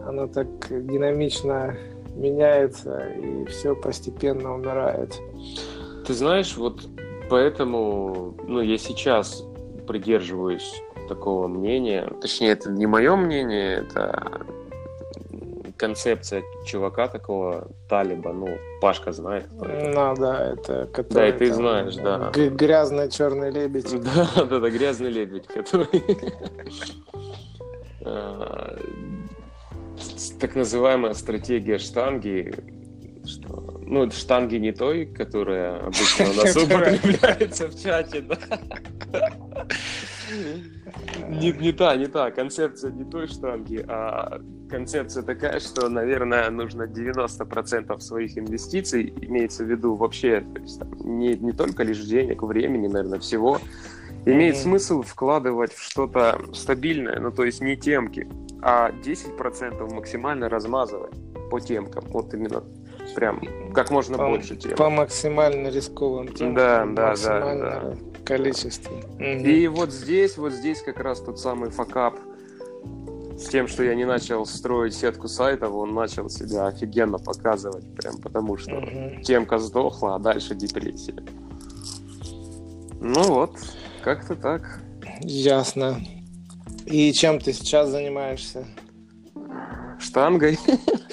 оно 0.06 0.26
так 0.26 0.48
динамично 0.68 1.76
меняется 2.16 3.08
и 3.08 3.44
все 3.46 3.74
постепенно 3.74 4.54
умирает. 4.54 5.20
Ты 6.06 6.14
знаешь, 6.14 6.56
вот 6.56 6.86
поэтому, 7.30 8.34
ну, 8.46 8.60
я 8.60 8.78
сейчас 8.78 9.44
придерживаюсь 9.86 10.82
такого 11.08 11.48
мнения. 11.48 12.10
Точнее, 12.20 12.52
это 12.52 12.70
не 12.70 12.86
мое 12.86 13.16
мнение, 13.16 13.78
это 13.78 14.46
концепция 15.84 16.42
чувака 16.64 17.08
такого 17.08 17.68
Талиба, 17.88 18.32
ну, 18.32 18.48
Пашка 18.80 19.12
знает. 19.12 19.46
Кто 19.46 19.66
это. 19.66 19.88
Ну, 19.90 20.14
да, 20.16 20.52
это 20.52 20.86
который... 20.86 21.14
Да, 21.14 21.28
и 21.28 21.32
ты 21.32 21.48
там, 21.48 21.56
знаешь, 21.56 21.94
да. 21.96 22.30
Грязный 22.34 23.10
черный 23.10 23.50
лебедь. 23.50 23.92
Да, 24.04 24.44
да, 24.44 24.60
да, 24.60 24.70
грязный 24.70 25.10
лебедь, 25.10 25.46
который... 25.46 25.88
А, 28.06 28.76
так 30.38 30.54
называемая 30.56 31.14
стратегия 31.14 31.78
штанги, 31.78 32.52
что, 33.24 33.80
ну, 33.80 34.10
штанги 34.10 34.56
не 34.56 34.72
той, 34.72 35.06
которая 35.06 35.78
обычно 35.86 36.28
у 36.28 36.34
нас 36.34 36.54
употребляется 36.64 37.68
в 37.68 37.82
чате, 37.82 38.20
да. 38.20 38.36
Не, 41.28 41.52
не 41.52 41.72
та, 41.72 41.96
не 41.96 42.06
та. 42.06 42.30
Концепция 42.30 42.92
не 42.92 43.04
той 43.04 43.26
штанги, 43.26 43.84
а 43.88 44.40
концепция 44.70 45.22
такая, 45.22 45.60
что, 45.60 45.88
наверное, 45.88 46.50
нужно 46.50 46.84
90% 46.84 47.98
своих 48.00 48.38
инвестиций, 48.38 49.12
имеется 49.22 49.64
в 49.64 49.70
виду 49.70 49.94
вообще, 49.94 50.40
то 50.40 50.60
есть, 50.60 50.78
там, 50.78 50.90
не, 51.18 51.34
не 51.36 51.52
только 51.52 51.82
лишь 51.82 52.04
денег, 52.04 52.42
времени, 52.42 52.88
наверное, 52.88 53.18
всего, 53.18 53.60
имеет 54.26 54.56
mm-hmm. 54.56 54.62
смысл 54.62 55.02
вкладывать 55.02 55.72
в 55.72 55.82
что-то 55.82 56.40
стабильное, 56.52 57.20
ну, 57.20 57.30
то 57.30 57.44
есть 57.44 57.60
не 57.60 57.76
темки, 57.76 58.28
а 58.62 58.90
10% 58.90 59.94
максимально 59.94 60.48
размазывать 60.48 61.14
по 61.50 61.60
темкам. 61.60 62.04
Вот 62.08 62.32
именно 62.32 62.64
прям 63.14 63.40
как 63.74 63.90
можно 63.90 64.16
по, 64.16 64.28
больше 64.28 64.56
тем. 64.56 64.76
По 64.76 64.88
максимально 64.88 65.68
рисковым 65.68 66.28
темкам. 66.28 66.94
Да, 66.94 67.14
да, 67.14 67.14
да, 67.14 67.54
да 67.54 67.94
количестве. 68.24 69.04
И 69.18 69.68
вот 69.68 69.92
здесь, 69.92 70.36
вот 70.36 70.52
здесь 70.52 70.82
как 70.82 71.00
раз 71.00 71.20
тот 71.20 71.38
самый 71.38 71.70
факап 71.70 72.18
с 73.38 73.48
тем, 73.48 73.68
что 73.68 73.82
я 73.82 73.94
не 73.94 74.04
начал 74.04 74.46
строить 74.46 74.94
сетку 74.94 75.28
сайтов, 75.28 75.74
он 75.74 75.94
начал 75.94 76.30
себя 76.30 76.66
офигенно 76.66 77.18
показывать, 77.18 77.84
прям 77.94 78.18
потому 78.18 78.56
что 78.56 78.76
угу. 78.76 79.22
темка 79.22 79.58
сдохла, 79.58 80.16
а 80.16 80.18
дальше 80.18 80.54
депрессия. 80.54 81.16
Ну 83.00 83.22
вот, 83.24 83.56
как-то 84.02 84.34
так. 84.34 84.80
Ясно. 85.20 86.00
И 86.86 87.12
чем 87.12 87.40
ты 87.40 87.52
сейчас 87.52 87.90
занимаешься? 87.90 88.66
Штангой. 89.98 90.58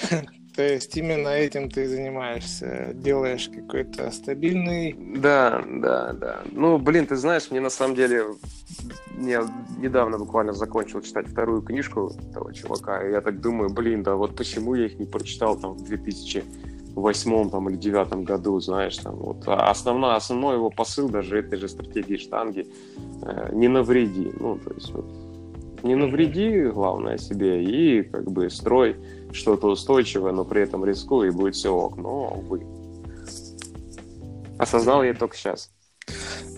То 0.54 0.62
есть 0.62 0.94
именно 0.96 1.28
этим 1.28 1.70
ты 1.70 1.88
занимаешься, 1.88 2.90
делаешь 2.94 3.48
какой-то 3.48 4.10
стабильный... 4.10 4.94
Да, 5.16 5.64
да, 5.66 6.12
да. 6.12 6.42
Ну, 6.52 6.78
блин, 6.78 7.06
ты 7.06 7.16
знаешь, 7.16 7.50
мне 7.50 7.60
на 7.60 7.70
самом 7.70 7.94
деле... 7.94 8.24
Я 9.18 9.48
недавно 9.78 10.18
буквально 10.18 10.52
закончил 10.52 11.00
читать 11.00 11.28
вторую 11.28 11.62
книжку 11.62 12.12
этого 12.30 12.52
чувака, 12.52 13.06
и 13.06 13.12
я 13.12 13.20
так 13.20 13.40
думаю, 13.40 13.70
блин, 13.70 14.02
да 14.02 14.16
вот 14.16 14.36
почему 14.36 14.74
я 14.74 14.86
их 14.86 14.98
не 14.98 15.06
прочитал 15.06 15.56
там 15.56 15.72
в 15.72 15.84
2008 15.84 17.50
там, 17.50 17.68
или 17.68 17.76
2009 17.76 18.26
году, 18.26 18.60
знаешь, 18.60 18.96
там 18.98 19.16
вот. 19.16 19.44
А 19.46 19.70
основной, 19.70 20.16
основной 20.16 20.56
его 20.56 20.70
посыл 20.70 21.08
даже 21.08 21.38
этой 21.38 21.58
же 21.58 21.68
стратегии 21.68 22.16
штанги 22.16 22.66
э, 23.22 23.50
не 23.52 23.68
навреди. 23.68 24.32
Ну, 24.38 24.58
то 24.58 24.72
есть 24.74 24.90
вот 24.92 25.06
не 25.82 25.94
навреди, 25.94 26.64
главное, 26.66 27.18
себе, 27.18 27.62
и 27.64 28.02
как 28.02 28.30
бы 28.30 28.50
строй 28.50 28.96
что-то 29.32 29.68
устойчивое, 29.68 30.32
но 30.32 30.44
при 30.44 30.62
этом 30.62 30.84
рискуй, 30.84 31.28
и 31.28 31.30
будет 31.30 31.54
все 31.54 31.74
ок. 31.74 31.96
Но, 31.96 32.34
увы. 32.36 32.66
Осознал 34.58 35.02
я 35.02 35.14
только 35.14 35.36
сейчас. 35.36 35.70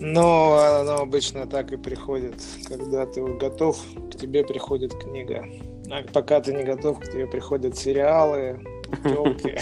Но 0.00 0.58
оно 0.58 0.96
обычно 0.96 1.46
так 1.46 1.72
и 1.72 1.76
приходит. 1.76 2.34
Когда 2.68 3.06
ты 3.06 3.22
готов, 3.22 3.78
к 4.10 4.16
тебе 4.16 4.44
приходит 4.44 4.94
книга. 4.94 5.46
А 5.90 6.02
пока 6.12 6.40
ты 6.40 6.52
не 6.52 6.64
готов, 6.64 6.98
к 6.98 7.04
тебе 7.04 7.26
приходят 7.26 7.76
сериалы, 7.76 8.60
телки 9.04 9.56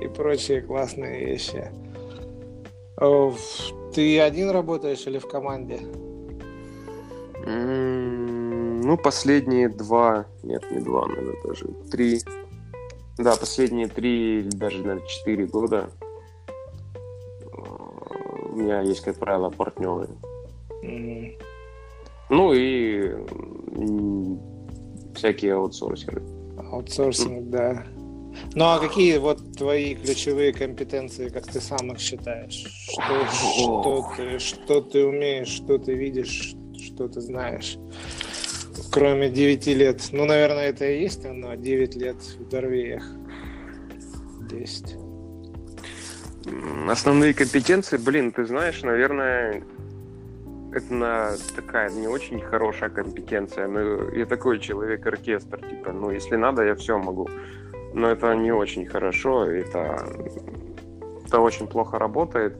и 0.00 0.08
прочие 0.08 0.62
классные 0.62 1.26
вещи. 1.26 1.70
Ты 3.94 4.20
один 4.20 4.50
работаешь 4.50 5.06
или 5.06 5.18
в 5.18 5.26
команде? 5.26 5.80
Ну, 8.84 8.96
последние 8.96 9.68
два, 9.68 10.26
нет, 10.42 10.62
не 10.70 10.80
два, 10.80 11.06
наверное, 11.06 11.36
даже 11.44 11.66
три. 11.90 12.20
Да, 13.18 13.36
последние 13.36 13.88
три, 13.88 14.42
даже, 14.42 14.78
наверное, 14.78 15.06
четыре 15.06 15.46
года 15.46 15.90
у 18.52 18.56
меня 18.56 18.80
есть, 18.82 19.00
как 19.00 19.18
правило, 19.18 19.50
партнеры. 19.50 20.08
Mm-hmm. 20.82 21.42
Ну 22.30 22.52
и 22.52 23.14
всякие 25.14 25.54
аутсорсеры. 25.54 26.22
Аутсорсинг, 26.70 27.44
mm. 27.44 27.50
да. 27.50 27.84
Ну 28.54 28.64
а 28.64 28.78
какие 28.78 29.18
вот 29.18 29.56
твои 29.56 29.94
ключевые 29.94 30.52
компетенции, 30.52 31.28
как 31.28 31.46
ты 31.46 31.60
сам 31.60 31.92
их 31.92 31.98
считаешь? 31.98 32.64
Что, 32.90 33.26
что, 33.30 34.06
ты, 34.16 34.38
что 34.38 34.80
ты 34.80 35.06
умеешь, 35.06 35.48
что 35.48 35.78
ты 35.78 35.94
видишь, 35.94 36.54
что 36.76 37.08
ты 37.08 37.20
знаешь? 37.20 37.76
Кроме 38.90 39.30
9 39.30 39.66
лет. 39.68 40.08
Ну, 40.12 40.24
наверное, 40.24 40.68
это 40.68 40.84
и 40.84 41.02
есть 41.02 41.24
оно. 41.24 41.54
9 41.54 41.96
лет 41.96 42.16
в 42.16 42.48
Дорвеях. 42.48 43.04
10. 44.50 44.96
Основные 46.88 47.34
компетенции, 47.34 47.96
блин, 47.96 48.32
ты 48.32 48.44
знаешь, 48.44 48.82
наверное, 48.82 49.62
это 50.72 50.94
на 50.94 51.30
такая 51.54 51.90
не 51.90 52.08
очень 52.08 52.40
хорошая 52.40 52.90
компетенция. 52.90 53.68
Но 53.68 54.10
я 54.10 54.26
такой 54.26 54.58
человек-оркестр, 54.58 55.60
типа, 55.60 55.92
ну, 55.92 56.10
если 56.10 56.36
надо, 56.36 56.62
я 56.62 56.74
все 56.74 56.98
могу. 56.98 57.28
Но 57.94 58.08
это 58.08 58.34
не 58.34 58.52
очень 58.52 58.86
хорошо, 58.86 59.44
это, 59.46 60.06
это 61.26 61.40
очень 61.40 61.66
плохо 61.66 61.98
работает. 61.98 62.56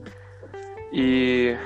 И 0.91 1.57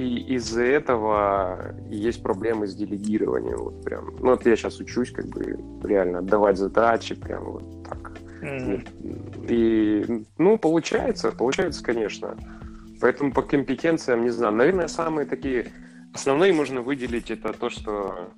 и 0.00 0.34
из-за 0.36 0.62
этого 0.62 1.74
есть 1.88 2.22
проблемы 2.22 2.66
с 2.66 2.74
делегированием. 2.74 3.58
Вот 3.58 3.84
прям. 3.84 4.16
Ну, 4.18 4.30
вот 4.30 4.46
я 4.46 4.56
сейчас 4.56 4.80
учусь, 4.80 5.10
как 5.10 5.26
бы 5.26 5.58
реально 5.82 6.18
отдавать 6.18 6.56
задачи, 6.56 7.14
прям 7.14 7.44
вот 7.44 7.84
так. 7.84 8.12
Mm-hmm. 8.42 9.46
И, 9.48 10.26
ну, 10.38 10.58
получается, 10.58 11.32
получается, 11.32 11.84
конечно. 11.84 12.36
Поэтому 13.00 13.32
по 13.32 13.42
компетенциям, 13.42 14.22
не 14.22 14.30
знаю, 14.30 14.54
наверное, 14.54 14.88
самые 14.88 15.26
такие 15.26 15.72
основные 16.14 16.52
можно 16.52 16.80
выделить 16.80 17.30
это 17.30 17.52
то, 17.52 17.70
что 17.70 18.30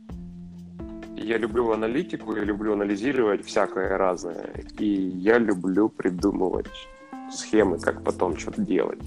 я 1.16 1.38
люблю 1.38 1.70
аналитику, 1.70 2.34
я 2.36 2.44
люблю 2.44 2.72
анализировать 2.72 3.44
всякое 3.44 3.96
разное, 3.96 4.50
и 4.78 4.86
я 4.86 5.38
люблю 5.38 5.88
придумывать 5.88 6.88
схемы, 7.30 7.78
как 7.78 8.02
потом 8.02 8.36
что-то 8.36 8.62
делать. 8.62 9.00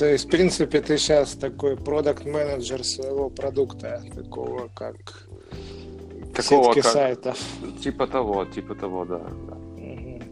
То 0.00 0.06
есть, 0.06 0.28
в 0.28 0.30
принципе, 0.30 0.80
ты 0.80 0.96
сейчас 0.96 1.34
такой 1.34 1.76
продукт-менеджер 1.76 2.82
своего 2.84 3.28
продукта, 3.28 4.02
такого 4.14 4.68
как 4.74 4.96
такого 6.34 6.72
сетки 6.72 6.80
как, 6.80 6.92
сайтов. 6.92 7.38
Типа 7.82 8.06
того, 8.06 8.46
типа 8.46 8.74
того, 8.74 9.04
да. 9.04 9.18
да. 9.18 9.56
Угу. 9.76 10.22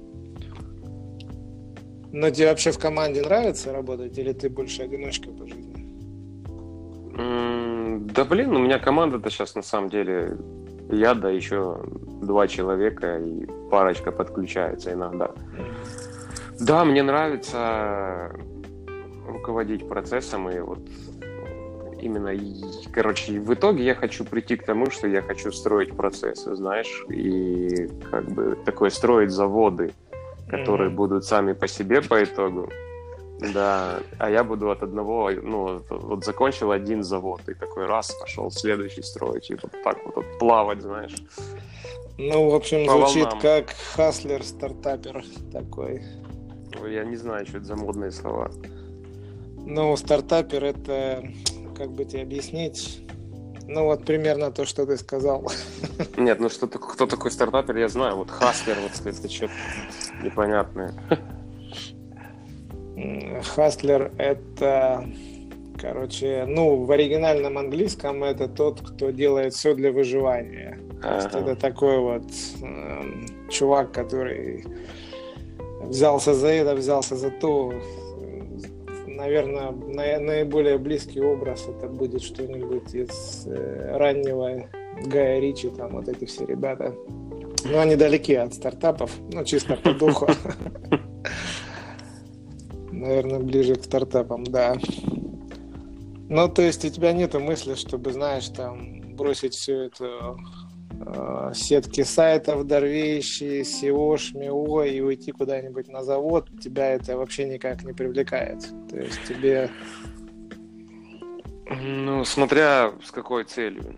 Но 2.13 2.31
тебе 2.31 2.49
вообще 2.49 2.71
в 2.71 2.79
команде 2.79 3.21
нравится 3.21 3.71
работать, 3.71 4.17
или 4.17 4.33
ты 4.33 4.49
больше 4.49 4.85
одиночка 4.85 5.29
по 5.29 5.47
жизни? 5.47 5.85
да 8.15 8.25
блин, 8.25 8.57
у 8.57 8.61
меня 8.61 8.79
команда-то 8.79 9.29
сейчас 9.29 9.55
на 9.55 9.63
самом 9.63 9.91
деле 9.91 10.39
я, 10.91 11.13
да, 11.13 11.29
еще 11.29 11.79
два 12.23 12.49
человека 12.49 13.19
и 13.19 13.45
парочка 13.71 14.13
подключается 14.13 14.95
иногда. 14.95 15.31
Да, 16.59 16.87
мне 16.87 17.03
нравится 17.03 18.33
руководить 19.29 19.89
процессом 19.89 20.49
и 20.51 20.59
вот 20.61 20.81
именно, 22.01 22.33
короче, 22.93 23.41
в 23.41 23.53
итоге 23.53 23.85
я 23.85 23.95
хочу 23.95 24.25
прийти 24.25 24.57
к 24.57 24.65
тому, 24.65 24.91
что 24.91 25.07
я 25.07 25.23
хочу 25.23 25.53
строить 25.53 25.97
процессы, 25.97 26.55
знаешь, 26.55 27.05
и 27.09 27.89
как 28.11 28.25
бы 28.27 28.57
такое 28.65 28.91
строить 28.91 29.31
заводы, 29.31 29.93
которые 30.49 30.91
mm-hmm. 30.91 30.95
будут 30.95 31.25
сами 31.25 31.53
по 31.53 31.69
себе 31.69 32.03
по 32.03 32.23
итогу. 32.23 32.69
Да, 33.55 34.01
а 34.19 34.31
я 34.31 34.43
буду 34.43 34.69
от 34.71 34.83
одного, 34.83 35.31
ну, 35.31 35.81
вот 35.91 36.25
закончил 36.25 36.73
один 36.73 37.05
завод, 37.05 37.41
и 37.49 37.55
такой 37.55 37.87
раз 37.87 38.11
пошел 38.21 38.51
следующий 38.51 39.03
строить, 39.03 39.51
и 39.51 39.55
вот 39.55 39.71
так 39.85 40.05
вот, 40.05 40.17
вот 40.17 40.39
плавать, 40.41 40.83
знаешь. 40.83 41.15
Ну, 42.19 42.51
в 42.51 42.55
общем, 42.55 42.85
по 42.85 42.95
звучит 42.95 43.25
волнам. 43.25 43.41
как 43.41 43.71
хаслер, 43.95 44.43
стартапер 44.43 45.25
такой. 45.53 46.03
Я 46.89 47.05
не 47.05 47.15
знаю, 47.15 47.47
что 47.47 47.59
это 47.59 47.67
за 47.67 47.77
модные 47.77 48.11
слова. 48.11 48.51
Ну, 49.71 49.95
стартапер 49.99 50.65
это, 50.65 51.23
как 51.77 51.91
бы 51.91 52.07
тебе 52.07 52.23
объяснить, 52.23 53.03
ну 53.67 53.85
вот 53.85 54.07
примерно 54.07 54.51
то, 54.51 54.65
что 54.65 54.87
ты 54.87 54.97
сказал. 54.97 55.53
Нет, 56.17 56.41
ну 56.41 56.49
что 56.49 56.67
кто 56.69 57.07
такой 57.07 57.31
стартапер, 57.31 57.77
я 57.77 57.89
знаю. 57.89 58.17
Вот 58.17 58.31
хаслер, 58.31 58.79
вот 58.81 58.93
это 59.07 59.29
что-то 59.29 59.53
непонятное. 60.25 60.95
Хаслер 63.55 64.11
это, 64.17 65.07
короче, 65.79 66.47
ну, 66.49 66.85
в 66.85 66.91
оригинальном 66.91 67.59
английском 67.59 68.25
это 68.25 68.49
тот, 68.49 68.81
кто 68.81 69.11
делает 69.11 69.53
все 69.53 69.75
для 69.75 69.93
выживания. 69.93 70.81
То 71.03 71.15
есть 71.17 71.35
это 71.35 71.55
такой 71.57 71.99
вот 71.99 72.25
э, 72.63 73.51
чувак, 73.51 73.93
который 73.93 74.65
взялся 75.83 76.33
за 76.33 76.49
это, 76.49 76.75
взялся 76.75 77.17
за 77.17 77.31
то. 77.31 77.75
Наверное, 79.19 79.73
на, 79.73 80.21
наиболее 80.21 80.79
близкий 80.79 81.21
образ 81.21 81.67
это 81.67 81.89
будет 81.89 82.23
что-нибудь 82.23 82.95
из 82.95 83.49
э, 83.49 83.97
раннего 83.97 84.69
Гая 85.07 85.41
Ричи, 85.41 85.71
там 85.71 85.97
вот 85.97 86.09
эти 86.09 86.25
все 86.25 86.47
ребята. 86.47 86.95
Но 87.65 87.81
они 87.81 87.97
далеки 87.97 88.35
от 88.35 88.55
стартапов, 88.55 89.11
ну, 89.33 89.45
чисто 89.45 89.75
по 89.75 89.93
духу. 89.93 90.29
Наверное, 92.93 93.41
ближе 93.41 93.75
к 93.75 93.83
стартапам, 93.83 94.45
да. 94.45 94.77
Ну, 96.29 96.49
то 96.49 96.63
есть 96.63 96.85
у 96.85 96.89
тебя 96.89 97.13
нет 97.13 97.35
мысли, 97.35 97.75
чтобы, 97.75 98.13
знаешь, 98.13 98.49
там 98.51 99.17
бросить 99.17 99.55
все 99.55 99.87
это 99.87 100.37
сетки 101.55 102.03
сайтов, 102.03 102.67
дорвеющие, 102.67 103.63
SEO, 103.63 104.17
ШМИО 104.17 104.83
и 104.85 105.01
уйти 105.01 105.33
куда-нибудь 105.33 105.89
на 105.89 106.03
завод, 106.03 106.49
тебя 106.61 106.95
это 106.95 107.17
вообще 107.17 107.49
никак 107.49 107.85
не 107.85 107.93
привлекает. 107.93 108.69
То 108.91 108.97
есть 108.97 109.21
тебе... 109.27 109.71
Ну, 111.71 112.25
смотря 112.25 112.93
с 113.05 113.11
какой 113.11 113.45
целью. 113.45 113.95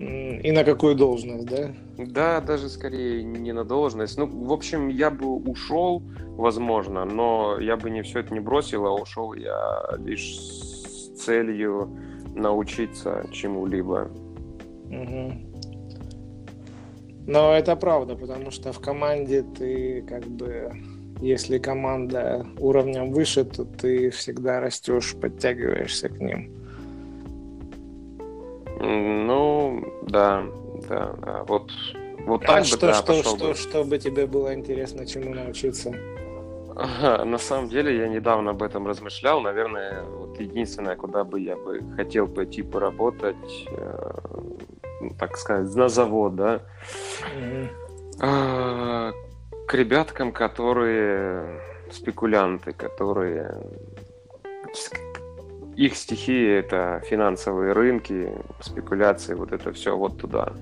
И 0.00 0.52
на 0.52 0.64
какую 0.64 0.94
должность, 0.94 1.46
да? 1.46 1.74
Да, 1.96 2.40
даже 2.40 2.68
скорее 2.68 3.22
не 3.22 3.52
на 3.52 3.64
должность. 3.64 4.18
Ну, 4.18 4.26
в 4.26 4.52
общем, 4.52 4.88
я 4.88 5.10
бы 5.10 5.26
ушел, 5.26 6.02
возможно, 6.36 7.04
но 7.04 7.58
я 7.60 7.76
бы 7.76 7.88
не 7.88 8.02
все 8.02 8.20
это 8.20 8.34
не 8.34 8.40
бросил, 8.40 8.86
а 8.86 8.92
ушел 8.92 9.32
я 9.34 9.96
лишь 9.98 10.36
с 10.36 11.24
целью 11.24 11.88
научиться 12.34 13.24
чему-либо. 13.32 14.10
Угу. 15.02 15.32
Но 17.26 17.54
это 17.54 17.74
правда, 17.76 18.16
потому 18.16 18.50
что 18.50 18.72
в 18.72 18.80
команде 18.80 19.42
ты 19.42 20.02
как 20.02 20.24
бы, 20.24 20.72
если 21.20 21.58
команда 21.58 22.46
уровнем 22.58 23.12
выше, 23.12 23.44
то 23.44 23.64
ты 23.64 24.10
всегда 24.10 24.60
растешь, 24.60 25.14
подтягиваешься 25.20 26.08
к 26.08 26.20
ним. 26.20 26.52
Ну, 28.80 29.84
да, 30.02 30.44
да, 30.88 31.14
да. 31.24 31.44
Вот, 31.48 31.70
вот 32.26 32.42
а 32.44 32.46
так 32.46 32.64
что, 32.66 32.76
бы, 32.76 32.86
да, 32.88 32.94
что, 32.94 33.22
что, 33.22 33.36
бы. 33.36 33.54
что 33.54 33.84
бы 33.84 33.98
тебе 33.98 34.26
было 34.26 34.52
интересно, 34.52 35.06
чему 35.06 35.34
научиться? 35.34 35.94
На 36.74 37.38
самом 37.38 37.68
деле 37.68 37.96
я 37.96 38.08
недавно 38.08 38.50
об 38.50 38.62
этом 38.62 38.86
размышлял. 38.86 39.40
Наверное, 39.40 40.02
вот 40.02 40.40
единственное, 40.40 40.96
куда 40.96 41.22
бы 41.22 41.40
я 41.40 41.56
бы 41.56 41.80
хотел 41.96 42.26
пойти 42.26 42.62
поработать, 42.62 43.66
э, 43.70 44.10
так 45.10 45.36
сказать, 45.36 45.74
на 45.74 45.88
завод, 45.88 46.36
да, 46.36 46.60
mm-hmm. 47.38 47.68
э, 48.20 49.12
к 49.66 49.74
ребяткам, 49.74 50.32
которые 50.32 51.60
спекулянты, 51.90 52.72
которые 52.72 53.50
их 55.76 55.96
стихии 55.96 56.58
это 56.58 57.02
финансовые 57.04 57.72
рынки, 57.72 58.32
спекуляции, 58.60 59.34
вот 59.34 59.52
это 59.52 59.72
все 59.72 59.96
вот 59.96 60.18
туда. 60.18 60.52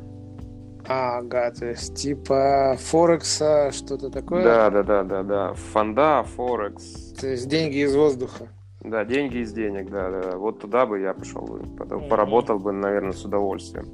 Ага, 0.89 1.53
то 1.53 1.67
есть 1.67 1.95
типа 1.95 2.77
Форекса, 2.79 3.71
что-то 3.73 4.11
такое? 4.11 4.43
Да, 4.43 4.71
да, 4.71 4.83
да, 4.83 5.03
да, 5.05 5.23
да. 5.23 5.55
Фонда, 5.55 6.25
Форекс. 6.37 7.15
То 7.21 7.29
есть 7.29 7.49
деньги 7.49 7.85
из 7.85 7.95
воздуха. 7.95 8.49
Да, 8.81 9.05
деньги 9.05 9.39
из 9.39 9.53
денег, 9.53 9.91
да, 9.91 10.11
да. 10.11 10.37
Вот 10.37 10.61
туда 10.61 10.87
бы 10.87 10.99
я 10.99 11.15
пошел 11.15 11.43
бы, 11.43 11.59
mm-hmm. 11.59 12.09
поработал 12.09 12.59
бы, 12.59 12.73
наверное, 12.73 13.13
с 13.13 13.25
удовольствием. 13.25 13.87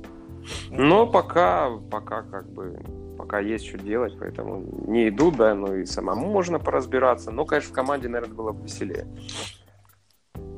Но 0.71 1.07
пока, 1.07 1.71
пока 1.91 2.23
как 2.23 2.49
бы, 2.51 2.81
пока 3.17 3.41
есть 3.41 3.67
что 3.67 3.79
делать, 3.79 4.15
поэтому 4.19 4.65
не 4.87 5.09
иду, 5.09 5.31
да, 5.31 5.55
но 5.55 5.75
и 5.75 5.85
самому 5.85 6.29
можно 6.31 6.59
поразбираться. 6.59 7.31
Но, 7.31 7.45
конечно, 7.45 7.71
в 7.71 7.75
команде, 7.75 8.09
наверное, 8.09 8.35
было 8.35 8.53
бы 8.53 8.65
веселее. 8.65 9.07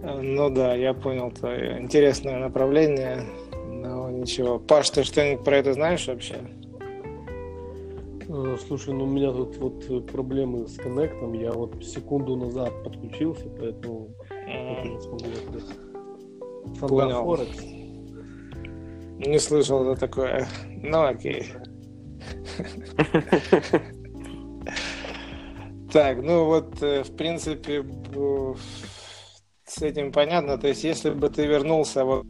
Ну 0.03 0.51
да, 0.51 0.75
я 0.75 0.95
понял 0.95 1.31
твое 1.31 1.81
интересное 1.81 2.39
направление. 2.39 3.25
Но 3.69 4.11
ничего. 4.11 4.59
Паш, 4.59 4.91
ты 4.91 5.05
что-нибудь 5.05 5.45
про 5.45 5.57
это 5.57 5.73
знаешь 5.75 6.07
вообще? 6.07 6.37
Э, 8.29 8.57
слушай, 8.67 8.95
ну 8.95 9.05
у 9.05 9.09
меня 9.09 9.33
тут 9.33 9.57
вот 9.59 10.07
проблемы 10.07 10.69
с 10.69 10.77
коннектом. 10.77 11.33
Я 11.33 11.53
вот 11.53 11.85
секунду 11.85 12.37
назад 12.37 12.73
подключился, 12.85 13.49
поэтому 13.59 14.11
mm. 14.31 14.89
не 14.89 15.01
смогу 15.01 15.25
открыть. 15.25 16.89
Понял. 16.89 17.25
Форекс. 17.25 17.80
Не 19.27 19.39
слышал 19.39 19.85
за 19.85 19.97
такое. 19.97 20.49
Ну 20.67 21.03
окей. 21.03 21.53
Так, 25.93 26.23
ну 26.23 26.45
вот, 26.45 26.81
э, 26.83 27.03
в 27.03 27.17
принципе, 27.17 27.85
с 29.67 29.83
этим 29.83 30.13
понятно. 30.13 30.57
То 30.57 30.69
есть, 30.69 30.85
если 30.85 31.11
бы 31.11 31.29
ты 31.29 31.47
вернулся, 31.47 32.05
вот, 32.05 32.27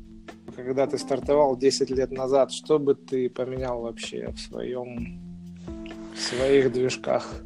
когда 0.56 0.86
ты 0.86 0.96
стартовал 0.96 1.56
10 1.56 1.90
лет 1.90 2.10
назад, 2.10 2.52
что 2.52 2.78
бы 2.78 2.94
ты 2.94 3.28
поменял 3.28 3.82
вообще 3.82 4.28
в 4.28 4.38
своем 4.38 5.20
в 6.14 6.18
своих 6.18 6.72
движках? 6.72 7.42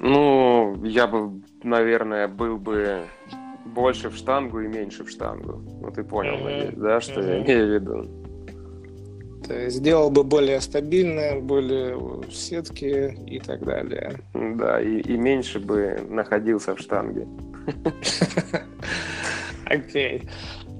Ну, 0.00 0.84
я 0.84 1.06
бы, 1.06 1.42
наверное, 1.62 2.28
был 2.28 2.58
бы 2.58 3.04
больше 3.64 4.08
в 4.08 4.16
штангу 4.16 4.60
и 4.60 4.68
меньше 4.68 5.04
в 5.04 5.10
штангу. 5.10 5.62
Ну, 5.80 5.90
ты 5.90 6.04
понял, 6.04 6.34
mm-hmm. 6.34 6.44
надеюсь, 6.44 6.74
да, 6.76 7.00
что 7.00 7.20
mm-hmm. 7.20 7.28
я 7.28 7.42
имею 7.42 7.66
в 7.66 7.70
виду? 7.74 8.22
То 9.46 9.58
есть 9.58 9.76
сделал 9.76 10.10
бы 10.10 10.22
более 10.22 10.60
стабильное, 10.60 11.40
более 11.40 11.98
сетки 12.30 13.18
и 13.26 13.40
так 13.40 13.64
далее. 13.64 14.20
Да, 14.34 14.80
и, 14.80 15.00
и 15.00 15.16
меньше 15.16 15.58
бы 15.58 15.98
находился 16.08 16.74
в 16.74 16.78
штанге. 16.78 17.26
Окей. 19.66 20.28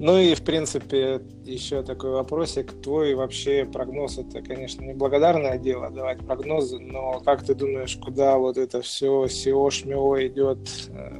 Ну 0.03 0.19
и, 0.19 0.35
в 0.35 0.43
принципе, 0.43 1.21
еще 1.45 1.85
такой 1.85 2.11
вопросик. 2.11 2.73
Твой 2.83 3.15
вообще 3.15 3.65
прогноз, 3.65 4.19
это, 4.19 4.43
конечно, 4.43 4.83
неблагодарное 4.83 5.59
дело 5.59 5.91
давать 5.91 6.19
прогнозы, 6.27 6.81
но 6.81 7.21
как 7.21 7.45
ты 7.45 7.55
думаешь, 7.55 7.97
куда 8.05 8.37
вот 8.37 8.59
это 8.59 8.83
все 8.83 9.27
SEO, 9.27 9.71
ШМИО 9.71 10.27
идет? 10.27 10.59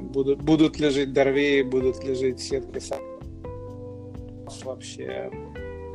Будут, 0.01 0.41
будут 0.41 0.81
ли 0.81 0.89
жить 0.89 1.13
Дорвеи, 1.13 1.61
будут 1.61 2.03
ли 2.03 2.13
жить 2.13 2.41
сетки 2.41 2.81
вообще? 4.65 5.31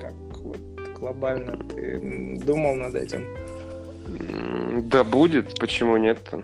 Как 0.01 0.14
вот 0.38 0.57
глобально 0.98 1.59
ты 1.68 2.40
думал 2.42 2.74
над 2.74 2.94
этим? 2.94 3.27
Да 4.88 5.05
будет, 5.05 5.59
почему 5.59 5.98
нет-то? 5.98 6.42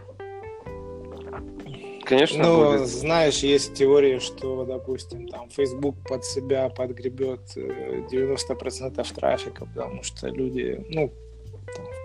Конечно, 2.05 2.43
Ну, 2.45 2.73
будет. 2.73 2.87
знаешь, 2.87 3.39
есть 3.39 3.75
теория, 3.75 4.21
что, 4.21 4.65
допустим, 4.65 5.27
там 5.29 5.49
Facebook 5.51 5.97
под 6.07 6.25
себя 6.25 6.69
подгребет 6.69 7.41
90% 7.57 9.01
э, 9.01 9.15
трафика, 9.15 9.67
потому 9.67 10.03
что 10.03 10.29
люди, 10.29 10.85
ну, 10.89 11.11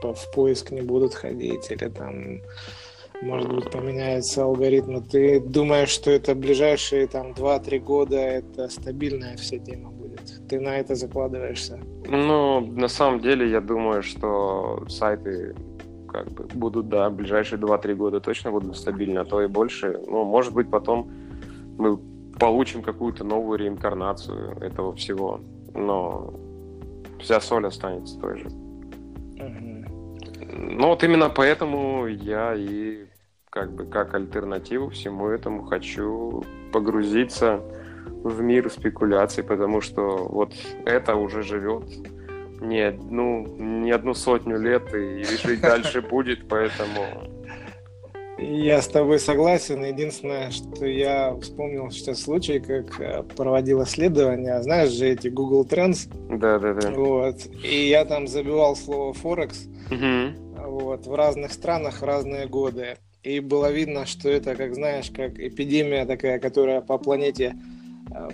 там, 0.01 0.13
в, 0.15 0.31
поиск 0.33 0.71
не 0.71 0.81
будут 0.81 1.13
ходить, 1.13 1.69
или 1.69 1.89
там, 1.89 2.41
может 3.21 3.53
быть, 3.53 3.69
поменяется 3.69 4.43
алгоритм. 4.43 5.01
Ты 5.01 5.39
думаешь, 5.41 5.89
что 5.89 6.12
это 6.12 6.33
ближайшие 6.35 7.07
там 7.07 7.33
2-3 7.33 7.79
года 7.79 8.17
это 8.17 8.69
стабильная 8.69 9.35
вся 9.35 9.57
тема 9.57 9.91
будет? 9.91 10.21
Ты 10.47 10.59
на 10.59 10.77
это 10.79 10.95
закладываешься? 10.95 11.79
Ну, 12.07 12.62
на 12.62 12.88
самом 12.88 13.19
деле, 13.19 13.49
я 13.49 13.59
думаю, 13.62 14.01
что 14.03 14.85
сайты 14.88 15.55
как 16.11 16.27
бы 16.31 16.43
будут, 16.53 16.89
да, 16.89 17.09
ближайшие 17.09 17.59
2-3 17.59 17.95
года 17.95 18.19
точно 18.19 18.51
будут 18.51 18.75
стабильно, 18.77 19.21
а 19.21 19.25
то 19.25 19.41
и 19.41 19.47
больше. 19.47 19.99
Ну, 20.07 20.23
может 20.23 20.53
быть, 20.53 20.69
потом 20.69 21.11
мы 21.77 21.97
получим 22.39 22.81
какую-то 22.81 23.23
новую 23.23 23.59
реинкарнацию 23.59 24.57
этого 24.61 24.93
всего. 24.93 25.39
Но 25.73 26.33
вся 27.19 27.39
соль 27.41 27.67
останется 27.67 28.19
той 28.19 28.37
же. 28.37 28.49
Ну 30.51 30.87
вот 30.87 31.03
именно 31.03 31.29
поэтому 31.29 32.07
я 32.07 32.55
и 32.55 33.05
как 33.49 33.71
бы 33.73 33.85
как 33.85 34.13
альтернативу 34.13 34.89
всему 34.89 35.27
этому 35.27 35.63
хочу 35.63 36.43
погрузиться 36.71 37.61
в 38.23 38.41
мир 38.41 38.69
спекуляций, 38.69 39.43
потому 39.43 39.81
что 39.81 40.27
вот 40.29 40.53
это 40.85 41.15
уже 41.15 41.43
живет 41.43 41.83
не 42.61 42.79
одну, 42.81 43.45
не 43.57 43.91
одну 43.91 44.13
сотню 44.13 44.59
лет 44.59 44.93
и 44.93 45.23
жить 45.23 45.61
дальше 45.61 46.01
будет, 46.09 46.47
поэтому... 46.47 47.05
Я 48.41 48.81
с 48.81 48.87
тобой 48.87 49.19
согласен. 49.19 49.83
Единственное, 49.83 50.49
что 50.51 50.85
я 50.85 51.35
вспомнил 51.41 51.91
сейчас 51.91 52.21
случай, 52.21 52.59
как 52.59 52.99
э, 52.99 53.23
проводил 53.35 53.83
исследование. 53.83 54.63
Знаешь 54.63 54.91
же 54.91 55.09
эти 55.09 55.27
Google 55.27 55.65
Trends? 55.65 56.09
Да, 56.37 56.57
да, 56.57 56.73
да. 56.73 56.91
Вот. 56.91 57.35
И 57.63 57.89
я 57.89 58.05
там 58.05 58.27
забивал 58.27 58.77
слово 58.77 59.13
Форекс. 59.13 59.67
Угу. 59.91 60.69
Вот, 60.69 61.05
в 61.05 61.13
разных 61.13 61.51
странах 61.51 62.01
в 62.01 62.05
разные 62.05 62.47
годы. 62.47 62.97
И 63.23 63.41
было 63.41 63.71
видно, 63.71 64.05
что 64.05 64.29
это, 64.29 64.55
как 64.55 64.73
знаешь, 64.73 65.11
как 65.11 65.37
эпидемия 65.37 66.05
такая, 66.05 66.39
которая 66.39 66.79
по 66.79 66.97
планете 66.97 67.55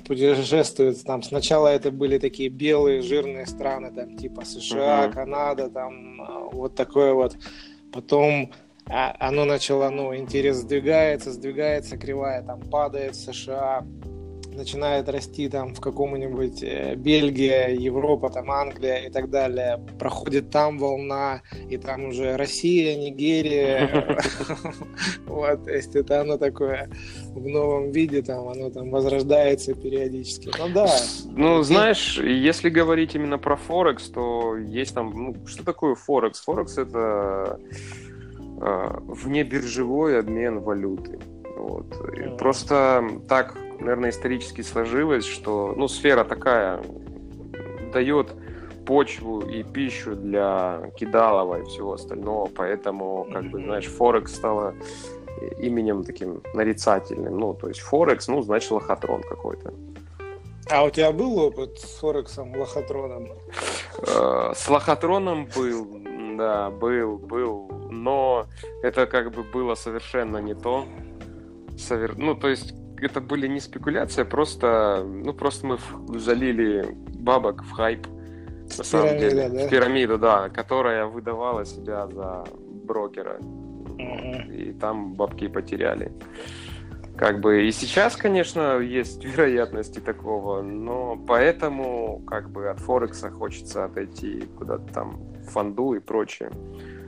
путешествуют. 0.07 1.03
Там 1.03 1.23
сначала 1.23 1.67
это 1.67 1.91
были 1.91 2.17
такие 2.17 2.49
белые 2.49 3.01
жирные 3.01 3.45
страны, 3.45 3.91
там 3.91 4.17
типа 4.17 4.45
США, 4.45 5.05
uh-huh. 5.05 5.13
Канада, 5.13 5.69
там 5.69 6.21
э, 6.21 6.49
вот 6.51 6.75
такое 6.75 7.13
вот. 7.13 7.37
Потом 7.91 8.51
а, 8.87 9.15
оно 9.19 9.45
начало, 9.45 9.89
ну, 9.89 10.15
интерес 10.15 10.57
сдвигается, 10.57 11.31
сдвигается, 11.31 11.97
кривая 11.97 12.43
там 12.43 12.61
падает 12.61 13.15
США, 13.15 13.83
начинает 14.55 15.09
расти 15.09 15.49
там 15.49 15.73
в 15.73 15.81
каком-нибудь 15.81 16.63
э, 16.63 16.95
Бельгия, 16.95 17.69
Европа, 17.69 18.29
там 18.29 18.51
Англия 18.51 19.07
и 19.07 19.09
так 19.09 19.29
далее. 19.29 19.79
Проходит 19.99 20.49
там 20.49 20.77
волна, 20.79 21.41
и 21.69 21.77
там 21.77 22.05
уже 22.05 22.37
Россия, 22.37 22.95
Нигерия. 22.95 24.19
Вот, 25.25 25.67
есть 25.67 25.95
это 25.95 26.21
оно 26.21 26.37
такое 26.37 26.89
в 27.33 27.45
новом 27.45 27.91
виде, 27.91 28.21
там 28.21 28.47
оно 28.47 28.69
там 28.69 28.89
возрождается 28.89 29.73
периодически. 29.73 30.49
Ну 30.57 30.69
да. 30.73 30.89
Ну, 31.31 31.61
знаешь, 31.63 32.17
если 32.17 32.69
говорить 32.69 33.15
именно 33.15 33.37
про 33.37 33.57
Форекс, 33.57 34.09
то 34.09 34.55
есть 34.55 34.93
там, 34.93 35.11
ну, 35.13 35.35
что 35.45 35.65
такое 35.65 35.95
Форекс? 35.95 36.41
Форекс 36.41 36.77
это 36.77 37.59
э, 38.61 38.97
внебиржевой 39.01 40.19
обмен 40.19 40.59
валюты. 40.59 41.19
Вот. 41.57 41.93
И 42.17 42.37
просто 42.37 43.03
так 43.27 43.57
наверное, 43.79 44.09
исторически 44.09 44.61
сложилось, 44.61 45.25
что, 45.25 45.73
ну, 45.75 45.87
сфера 45.87 46.23
такая 46.23 46.81
дает 47.93 48.33
почву 48.85 49.41
и 49.41 49.63
пищу 49.63 50.15
для 50.15 50.91
кидалова 50.97 51.61
и 51.61 51.65
всего 51.65 51.93
остального, 51.93 52.47
поэтому, 52.47 53.27
как 53.31 53.49
бы, 53.49 53.61
знаешь, 53.61 53.87
Форекс 53.87 54.35
стало 54.35 54.75
именем 55.59 56.03
таким 56.03 56.41
нарицательным, 56.53 57.37
ну, 57.37 57.53
то 57.53 57.67
есть 57.67 57.81
Форекс, 57.81 58.27
ну, 58.27 58.41
значит, 58.41 58.71
лохотрон 58.71 59.21
какой-то. 59.21 59.73
А 60.69 60.83
у 60.83 60.89
тебя 60.89 61.11
был 61.11 61.37
опыт 61.37 61.77
с 61.79 61.99
Форексом, 61.99 62.55
лохотроном? 62.55 63.27
Э, 63.99 64.51
с 64.55 64.67
лохотроном 64.67 65.47
был, 65.55 65.87
да, 66.37 66.71
был, 66.71 67.17
был, 67.17 67.67
но 67.91 68.45
это 68.81 69.05
как 69.05 69.31
бы 69.31 69.43
было 69.43 69.75
совершенно 69.75 70.39
не 70.39 70.55
то. 70.55 70.85
Совер... 71.77 72.17
Ну, 72.17 72.33
то 72.35 72.47
есть 72.47 72.73
это 73.05 73.21
были 73.21 73.47
не 73.47 73.59
спекуляции, 73.59 74.21
а 74.21 74.25
просто, 74.25 75.03
ну, 75.05 75.33
просто 75.33 75.67
мы 75.67 75.77
залили 76.19 76.95
бабок 77.19 77.63
в 77.63 77.71
хайп, 77.71 78.07
на 78.77 78.83
самом 78.83 79.17
деле, 79.17 79.49
да? 79.49 79.67
в 79.67 79.69
пирамиду, 79.69 80.17
да, 80.17 80.49
которая 80.49 81.05
выдавала 81.05 81.65
себя 81.65 82.07
за 82.07 82.45
брокера. 82.83 83.37
Угу. 83.37 84.51
И 84.51 84.73
там 84.73 85.13
бабки 85.13 85.47
потеряли. 85.47 86.11
Как 87.17 87.39
бы 87.39 87.65
и 87.65 87.71
сейчас, 87.71 88.15
конечно, 88.15 88.79
есть 88.79 89.23
вероятности 89.25 89.99
такого, 89.99 90.61
но 90.61 91.17
поэтому 91.27 92.21
как 92.27 92.49
бы 92.49 92.69
от 92.69 92.79
Форекса 92.79 93.29
хочется 93.29 93.85
отойти 93.85 94.43
куда-то 94.57 94.93
там 94.93 95.17
в 95.45 95.51
фонду 95.51 95.93
и 95.93 95.99
прочее. 95.99 96.51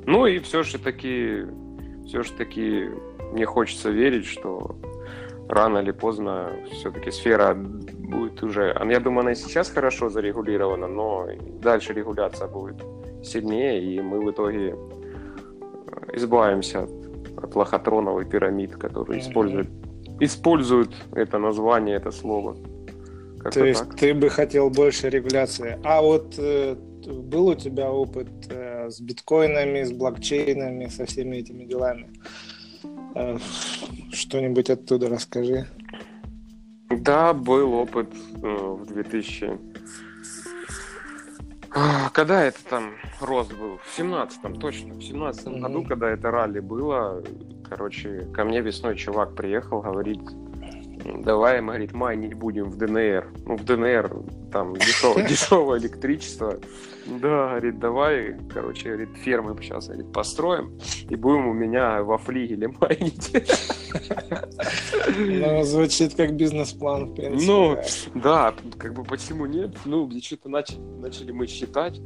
Ну 0.06 0.26
и 0.26 0.40
все 0.40 0.64
же 0.64 0.80
таки, 0.80 1.46
все 2.06 2.24
же 2.24 2.32
таки 2.34 2.90
мне 3.34 3.46
хочется 3.46 3.90
верить, 3.90 4.26
что 4.26 4.78
рано 5.50 5.80
или 5.80 5.92
поздно 5.92 6.52
все-таки 6.72 7.12
сфера 7.12 7.54
будет 7.54 8.44
уже... 8.44 8.76
Я 8.90 9.00
думаю, 9.00 9.22
она 9.22 9.32
и 9.32 9.36
сейчас 9.36 9.70
хорошо 9.70 10.10
зарегулирована, 10.10 10.88
но 10.88 11.28
дальше 11.62 11.94
регуляция 11.94 12.48
будет 12.48 12.84
сильнее, 13.24 13.84
и 13.84 14.02
мы 14.02 14.20
в 14.20 14.32
итоге 14.32 14.76
э, 14.76 16.16
избавимся 16.16 16.84
от, 16.84 16.92
от 17.44 17.56
лохотроновой 17.56 18.26
пирамид, 18.26 18.76
которые 18.76 19.20
mm-hmm. 19.20 19.30
используют, 19.30 19.68
используют 20.20 20.96
это 21.14 21.38
название, 21.40 21.98
это 21.98 22.12
слово. 22.12 22.56
Как-то 23.40 23.60
То 23.60 23.66
есть 23.66 23.86
так. 23.86 23.96
ты 23.96 24.14
бы 24.14 24.30
хотел 24.30 24.70
больше 24.70 25.10
регуляции. 25.10 25.80
А 25.84 26.02
вот 26.02 26.36
э, 26.38 26.76
был 27.06 27.48
у 27.48 27.56
тебя 27.56 27.92
опыт 27.92 28.30
э, 28.50 28.90
с 28.90 29.00
биткоинами, 29.00 29.84
с 29.84 29.92
блокчейнами, 29.92 30.88
со 30.88 31.06
всеми 31.06 31.38
этими 31.38 31.66
делами? 31.66 32.10
Э, 33.18 33.38
что-нибудь 34.12 34.70
оттуда 34.70 35.10
расскажи. 35.10 35.66
Да, 36.90 37.34
был 37.34 37.74
опыт 37.74 38.14
э, 38.44 38.48
в 38.48 38.86
2000... 38.86 39.60
А, 41.72 42.10
когда 42.12 42.44
это 42.44 42.64
там 42.70 42.94
рост 43.20 43.54
был? 43.54 43.78
В 43.78 44.00
17-м, 44.00 44.60
точно. 44.60 44.94
В 44.94 45.04
17 45.04 45.48
mm-hmm. 45.48 45.60
году, 45.60 45.84
когда 45.84 46.10
это 46.10 46.32
ралли 46.32 46.60
было, 46.60 47.24
короче, 47.68 48.28
ко 48.34 48.44
мне 48.44 48.62
весной 48.62 48.96
чувак 48.96 49.36
приехал, 49.36 49.82
говорит, 49.82 50.22
давай, 51.24 51.62
говорит, 51.62 51.94
майнить 51.94 52.34
будем 52.34 52.70
в 52.70 52.78
ДНР. 52.78 53.28
Ну, 53.46 53.58
в 53.58 53.64
ДНР 53.64 54.12
там 54.52 54.76
дешевое, 54.76 55.26
дешевое 55.30 55.80
электричество. 55.80 56.60
Да, 57.06 57.50
говорит, 57.50 57.80
давай, 57.80 58.36
короче, 58.54 58.90
говорит, 58.90 59.10
фермы 59.24 59.56
сейчас 59.62 59.88
говорит, 59.88 60.12
построим 60.12 60.78
и 61.10 61.16
будем 61.16 61.48
у 61.48 61.54
меня 61.54 62.04
во 62.04 62.18
флигеле 62.18 62.68
майнить. 62.80 63.32
Ну, 65.18 65.64
звучит 65.64 66.16
как 66.16 66.36
бизнес-план, 66.36 67.12
в 67.12 67.16
принципе. 67.16 67.52
Ну, 67.52 67.78
да, 68.14 68.54
как 68.78 68.94
бы 68.94 69.04
почему 69.04 69.46
нет? 69.46 69.76
Ну, 69.86 70.10
что-то 70.22 70.50
начали, 70.50 70.80
начали 71.00 71.32
мы 71.32 71.48
считать 71.48 72.00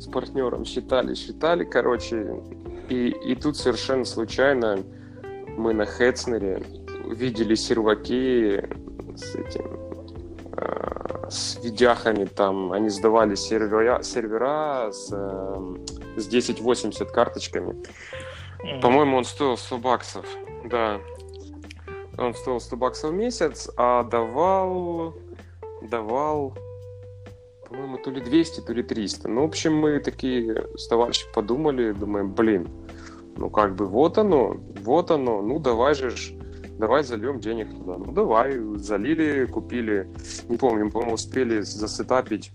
с 0.00 0.06
партнером, 0.06 0.64
считали, 0.64 1.14
считали, 1.14 1.64
короче, 1.64 2.40
и, 2.88 3.08
и 3.08 3.34
тут 3.34 3.56
совершенно 3.56 4.04
случайно 4.04 4.84
мы 5.56 5.74
на 5.74 5.86
Хетцнере 5.86 6.62
видели 7.12 7.54
серваки 7.54 8.62
с 9.16 9.34
этим 9.34 9.78
э, 10.56 11.30
с 11.30 11.58
видяхами 11.62 12.24
там, 12.24 12.72
они 12.72 12.88
сдавали 12.88 13.34
сервера, 13.34 14.02
сервера 14.02 14.90
с, 14.92 15.10
э, 15.12 16.16
с 16.16 16.26
1080 16.26 17.10
карточками. 17.10 17.74
Mm-hmm. 18.62 18.80
По-моему, 18.80 19.16
он 19.16 19.24
стоил 19.24 19.56
100 19.56 19.78
баксов, 19.78 20.26
да. 20.64 21.00
Он 22.16 22.34
стоил 22.34 22.60
100 22.60 22.76
баксов 22.76 23.10
в 23.10 23.14
месяц, 23.14 23.70
а 23.76 24.02
давал, 24.02 25.14
давал, 25.82 26.54
по-моему, 27.68 27.98
то 27.98 28.10
ли 28.10 28.20
200, 28.20 28.60
то 28.62 28.72
ли 28.72 28.82
300. 28.82 29.28
Ну, 29.28 29.42
в 29.42 29.44
общем, 29.44 29.76
мы 29.76 30.00
такие 30.00 30.66
с 30.76 30.88
товарищем 30.88 31.28
подумали, 31.32 31.92
думаем, 31.92 32.32
блин, 32.32 32.68
ну, 33.36 33.50
как 33.50 33.76
бы 33.76 33.86
вот 33.86 34.18
оно, 34.18 34.56
вот 34.82 35.12
оно, 35.12 35.42
ну, 35.42 35.60
давай 35.60 35.94
же 35.94 36.10
давай 36.78 37.02
зальем 37.02 37.40
денег 37.40 37.70
туда. 37.70 37.98
Ну, 37.98 38.12
давай, 38.12 38.58
залили, 38.76 39.46
купили, 39.46 40.08
не 40.48 40.56
помню, 40.56 40.90
по-моему, 40.90 41.14
успели 41.14 41.60
засетапить 41.60 42.52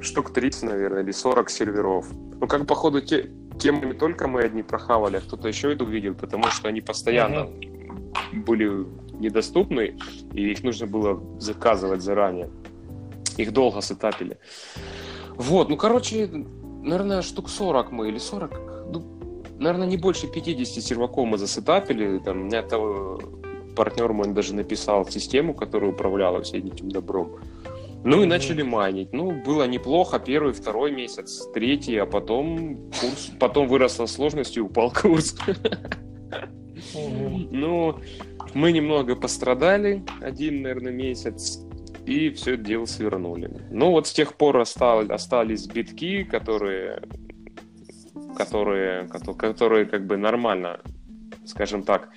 штук 0.00 0.32
30, 0.32 0.62
наверное, 0.64 1.02
или 1.02 1.12
40 1.12 1.50
серверов. 1.50 2.06
Ну, 2.40 2.46
как, 2.46 2.66
походу, 2.66 3.00
те, 3.00 3.30
тем 3.58 3.84
не 3.84 3.94
только 3.94 4.28
мы 4.28 4.42
одни 4.42 4.62
прохавали, 4.62 5.16
а 5.16 5.20
кто-то 5.20 5.48
еще 5.48 5.72
это 5.72 5.84
увидел, 5.84 6.14
потому 6.14 6.44
что 6.44 6.68
они 6.68 6.80
постоянно 6.80 7.48
mm-hmm. 7.48 8.44
были 8.44 8.86
недоступны, 9.18 9.96
и 10.32 10.50
их 10.50 10.62
нужно 10.62 10.86
было 10.86 11.20
заказывать 11.40 12.02
заранее. 12.02 12.50
Их 13.36 13.52
долго 13.52 13.82
сетапили. 13.82 14.38
Вот, 15.36 15.68
ну, 15.68 15.76
короче, 15.76 16.28
наверное, 16.82 17.22
штук 17.22 17.48
40 17.48 17.90
мы, 17.90 18.08
или 18.08 18.18
40, 18.18 18.50
ну, 18.52 18.63
наверное, 19.58 19.86
не 19.86 19.96
больше 19.96 20.26
50 20.26 20.82
серваков 20.82 21.26
мы 21.26 21.38
засетапили. 21.38 22.18
Там, 22.18 22.42
у 22.42 22.44
меня 22.44 22.62
того 22.62 23.20
партнер 23.76 24.12
мой 24.12 24.28
даже 24.28 24.54
написал 24.54 25.06
систему, 25.06 25.54
которая 25.54 25.90
управляла 25.90 26.42
всем 26.42 26.66
этим 26.66 26.90
добром. 26.90 27.38
Ну 28.04 28.22
и 28.22 28.26
начали 28.26 28.62
майнить. 28.62 29.12
Ну, 29.12 29.32
было 29.32 29.66
неплохо 29.66 30.18
первый, 30.18 30.52
второй 30.52 30.92
месяц, 30.92 31.48
третий, 31.54 31.96
а 31.96 32.04
потом 32.06 32.90
курс, 33.00 33.30
потом 33.40 33.66
выросла 33.66 34.06
сложность 34.06 34.56
и 34.56 34.60
упал 34.60 34.92
курс. 34.92 35.36
Ну, 36.94 37.96
Мы 38.52 38.72
немного 38.72 39.16
пострадали, 39.16 40.04
один, 40.20 40.62
наверное, 40.62 40.92
месяц, 40.92 41.60
и 42.04 42.28
все 42.30 42.54
это 42.54 42.62
дело 42.62 42.84
свернули. 42.84 43.50
Ну 43.70 43.90
вот 43.90 44.06
с 44.06 44.12
тех 44.12 44.34
пор 44.34 44.58
остались 44.58 45.66
битки, 45.66 46.24
которые, 46.24 47.02
которые, 48.36 49.08
которые 49.38 49.86
как 49.86 50.06
бы 50.06 50.16
нормально, 50.16 50.80
скажем 51.44 51.82
так, 51.82 52.10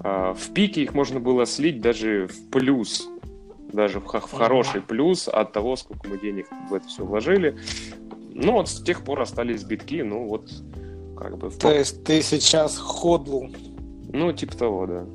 а, 0.00 0.34
в 0.34 0.52
пике 0.52 0.82
их 0.82 0.94
можно 0.94 1.20
было 1.20 1.46
слить 1.46 1.80
даже 1.80 2.26
в 2.28 2.50
плюс, 2.50 3.08
даже 3.72 4.00
в, 4.00 4.04
в 4.04 4.32
хороший 4.32 4.80
плюс 4.80 5.28
от 5.28 5.52
того, 5.52 5.76
сколько 5.76 6.08
мы 6.08 6.18
денег 6.18 6.46
в 6.70 6.74
это 6.74 6.86
все 6.86 7.04
вложили. 7.04 7.56
Ну 8.32 8.52
вот 8.52 8.68
с 8.68 8.82
тех 8.82 9.02
пор 9.04 9.22
остались 9.22 9.64
битки, 9.64 10.02
ну 10.02 10.26
вот 10.28 10.50
как 11.16 11.38
бы... 11.38 11.50
То 11.50 11.72
есть 11.72 12.04
ты 12.04 12.22
сейчас 12.22 12.78
ходл? 12.78 13.46
Ну, 14.12 14.32
типа 14.32 14.56
того, 14.56 14.86
да. 14.86 15.06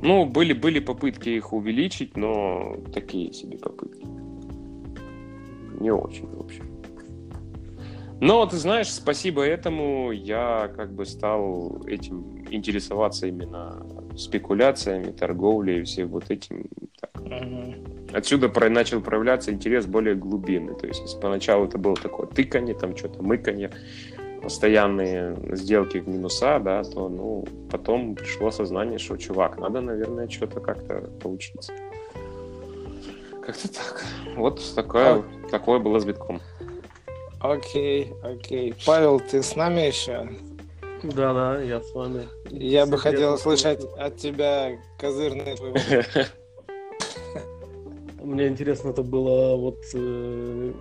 Ну, 0.00 0.26
были, 0.26 0.52
были 0.52 0.78
попытки 0.78 1.30
их 1.30 1.52
увеличить, 1.52 2.16
но 2.16 2.76
такие 2.94 3.32
себе 3.32 3.58
попытки. 3.58 4.06
Не 5.80 5.90
очень, 5.90 6.26
в 6.26 6.40
общем. 6.40 6.67
Но, 8.20 8.44
ты 8.46 8.56
знаешь, 8.56 8.92
спасибо 8.92 9.42
этому 9.42 10.10
я 10.10 10.70
как 10.76 10.92
бы 10.92 11.06
стал 11.06 11.80
этим 11.86 12.44
интересоваться 12.50 13.28
именно 13.28 13.86
спекуляциями, 14.16 15.12
торговлей 15.12 15.80
и 15.80 15.82
всем 15.84 16.08
вот 16.08 16.30
этим. 16.30 16.66
Так. 17.00 17.22
Отсюда 18.12 18.48
про, 18.48 18.68
начал 18.68 19.00
проявляться 19.00 19.52
интерес 19.52 19.86
более 19.86 20.16
глубинный. 20.16 20.74
То 20.74 20.86
есть, 20.86 21.00
если 21.00 21.20
поначалу 21.20 21.66
это 21.66 21.78
было 21.78 21.94
такое 21.94 22.26
тыканье, 22.26 22.74
там 22.74 22.96
что-то 22.96 23.22
мыканье, 23.22 23.70
постоянные 24.42 25.36
сделки 25.56 25.98
в 25.98 26.08
минуса, 26.08 26.58
да, 26.58 26.82
то, 26.82 27.08
ну, 27.08 27.44
потом 27.70 28.14
пришло 28.14 28.50
сознание, 28.50 28.98
что, 28.98 29.16
чувак, 29.16 29.58
надо, 29.58 29.80
наверное, 29.80 30.28
что-то 30.28 30.60
как-то 30.60 31.08
поучиться. 31.22 31.72
Как-то 33.44 33.68
так. 33.68 34.04
Вот 34.36 34.60
такое, 34.74 35.18
а... 35.18 35.24
такое 35.50 35.78
было 35.78 36.00
с 36.00 36.04
битком. 36.04 36.40
Окей, 37.40 38.12
окей. 38.22 38.74
Павел, 38.84 39.20
ты 39.20 39.42
с 39.42 39.54
нами 39.54 39.82
еще? 39.82 40.28
Да, 41.02 41.32
да, 41.32 41.62
я 41.62 41.80
с 41.80 41.92
вами. 41.94 42.28
Я 42.50 42.86
бы 42.86 42.98
хотел 42.98 43.38
слышать 43.38 43.84
от 43.96 44.16
тебя 44.16 44.78
козырный 44.98 45.56
твой 45.56 45.74
Мне 48.24 48.48
интересно, 48.48 48.90
это 48.90 49.02
было 49.02 49.56
вот 49.56 49.78
э, 49.94 50.72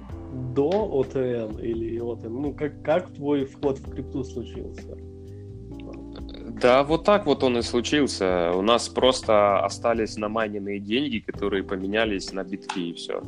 до 0.55 0.69
ОТН 0.69 1.59
или 1.59 1.99
ОТН? 1.99 2.41
Ну, 2.41 2.53
как, 2.53 2.81
как 2.81 3.13
твой 3.13 3.45
вход 3.45 3.77
в 3.77 3.91
крипту 3.91 4.23
случился? 4.23 4.97
Да, 6.59 6.83
вот 6.83 7.03
так 7.03 7.27
вот 7.27 7.43
он 7.43 7.59
и 7.59 7.61
случился. 7.61 8.51
У 8.53 8.61
нас 8.61 8.89
просто 8.89 9.63
остались 9.63 10.17
намайненные 10.17 10.79
деньги, 10.79 11.19
которые 11.19 11.63
поменялись 11.63 12.33
на 12.33 12.43
битки 12.43 12.89
и 12.89 12.93
все. 12.93 13.21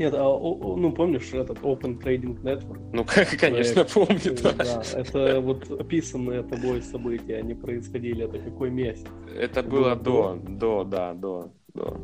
Нет, 0.00 0.14
а, 0.16 0.22
ну 0.22 0.92
помнишь 0.92 1.28
этот 1.34 1.58
Open 1.58 2.02
Trading 2.02 2.40
Network? 2.40 2.80
Ну, 2.90 3.04
конечно, 3.38 3.84
помню, 3.84 4.34
да. 4.42 4.52
да. 4.52 4.82
Это 4.94 5.42
вот 5.42 5.70
описанные 5.78 6.42
тобой 6.42 6.80
события, 6.80 7.36
они 7.36 7.52
происходили, 7.52 8.24
это 8.24 8.38
какой 8.38 8.70
месяц? 8.70 9.04
Это 9.36 9.62
было 9.62 9.94
до, 9.94 10.38
до, 10.42 10.84
да, 10.84 11.12
до, 11.12 11.52
до. 11.74 11.98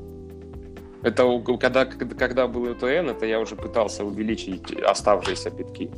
Это 1.05 1.43
когда, 1.59 1.87
когда 1.87 2.47
был 2.47 2.65
УТН, 2.65 3.09
это 3.09 3.25
я 3.25 3.41
уже 3.41 3.57
пытался 3.57 4.05
увеличить 4.05 4.71
оставшиеся 4.73 5.49
битки. 5.49 5.91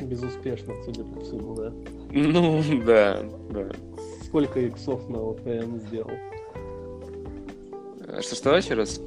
Безуспешно, 0.00 0.72
судя 0.86 1.04
по 1.04 1.20
всему, 1.20 1.54
да? 1.54 1.72
Ну, 2.10 2.62
да, 2.86 3.22
да. 3.50 3.68
Сколько 4.24 4.60
иксов 4.60 5.06
на 5.10 5.18
ОТН 5.18 5.76
сделал? 5.88 6.12
Что, 8.22 8.34
что 8.34 8.56
еще 8.56 8.72
раз? 8.72 8.98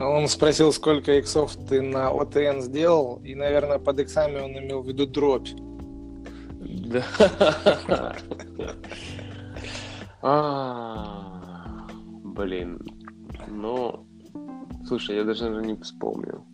Он 0.00 0.28
спросил, 0.28 0.72
сколько 0.72 1.18
иксов 1.18 1.56
ты 1.68 1.82
на 1.82 2.10
ОТН 2.10 2.60
сделал, 2.60 3.20
и, 3.24 3.34
наверное, 3.34 3.78
под 3.78 4.00
иксами 4.00 4.38
он 4.40 4.56
имел 4.58 4.82
в 4.82 4.88
виду 4.88 5.06
дробь. 5.06 5.48
Да. 6.60 7.04
А, 10.20 11.38
Блин, 12.38 12.80
ну, 13.48 14.06
слушай, 14.86 15.16
я 15.16 15.24
даже 15.24 15.48
не 15.48 15.74
вспомнил. 15.76 16.44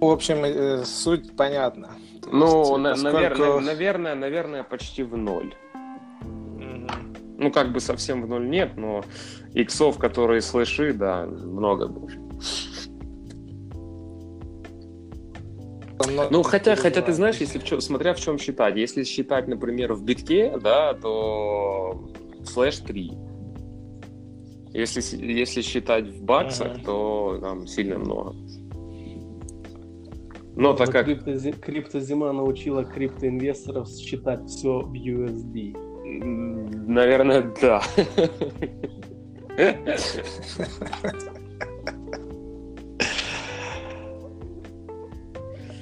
В 0.00 0.04
общем, 0.06 0.44
э, 0.44 0.84
суть 0.84 1.36
понятна. 1.36 1.90
Ну, 2.30 2.76
наверное, 2.78 3.60
наверное, 3.60 4.14
наверное, 4.14 4.62
почти 4.62 5.02
в 5.02 5.16
ноль. 5.16 5.54
Ну, 7.36 7.50
как 7.50 7.72
бы 7.72 7.80
совсем 7.80 8.22
в 8.22 8.28
ноль 8.28 8.48
нет, 8.48 8.76
но 8.76 9.04
иксов, 9.52 9.98
которые 9.98 10.40
слыши, 10.40 10.92
да, 10.92 11.26
много 11.26 11.88
больше. 11.88 12.18
Ну, 16.30 16.42
хотя, 16.42 16.76
хотя 16.76 17.02
ты 17.02 17.12
знаешь, 17.12 17.36
если 17.36 17.58
в 17.58 17.64
чем, 17.64 17.80
смотря 17.80 18.14
в 18.14 18.20
чем 18.20 18.38
считать. 18.38 18.76
Если 18.76 19.04
считать, 19.04 19.48
например, 19.48 19.94
в 19.94 20.04
битке, 20.04 20.56
да, 20.62 20.94
то 20.94 22.10
слэш 22.44 22.78
3. 22.78 23.12
Если, 24.72 25.24
если 25.24 25.62
считать 25.62 26.06
в 26.08 26.22
баксах, 26.22 26.72
ага. 26.72 26.84
то 26.84 27.38
там 27.40 27.66
сильно 27.66 27.98
много. 27.98 28.34
Но 30.56 30.72
так 30.74 30.90
как... 30.90 31.06
Крипто, 31.06 31.52
криптозима 31.60 32.32
научила 32.32 32.84
криптоинвесторов 32.84 33.88
считать 33.88 34.46
все 34.48 34.80
в 34.80 34.92
USD. 34.92 35.93
Наверное, 36.04 37.42
да. 37.60 37.82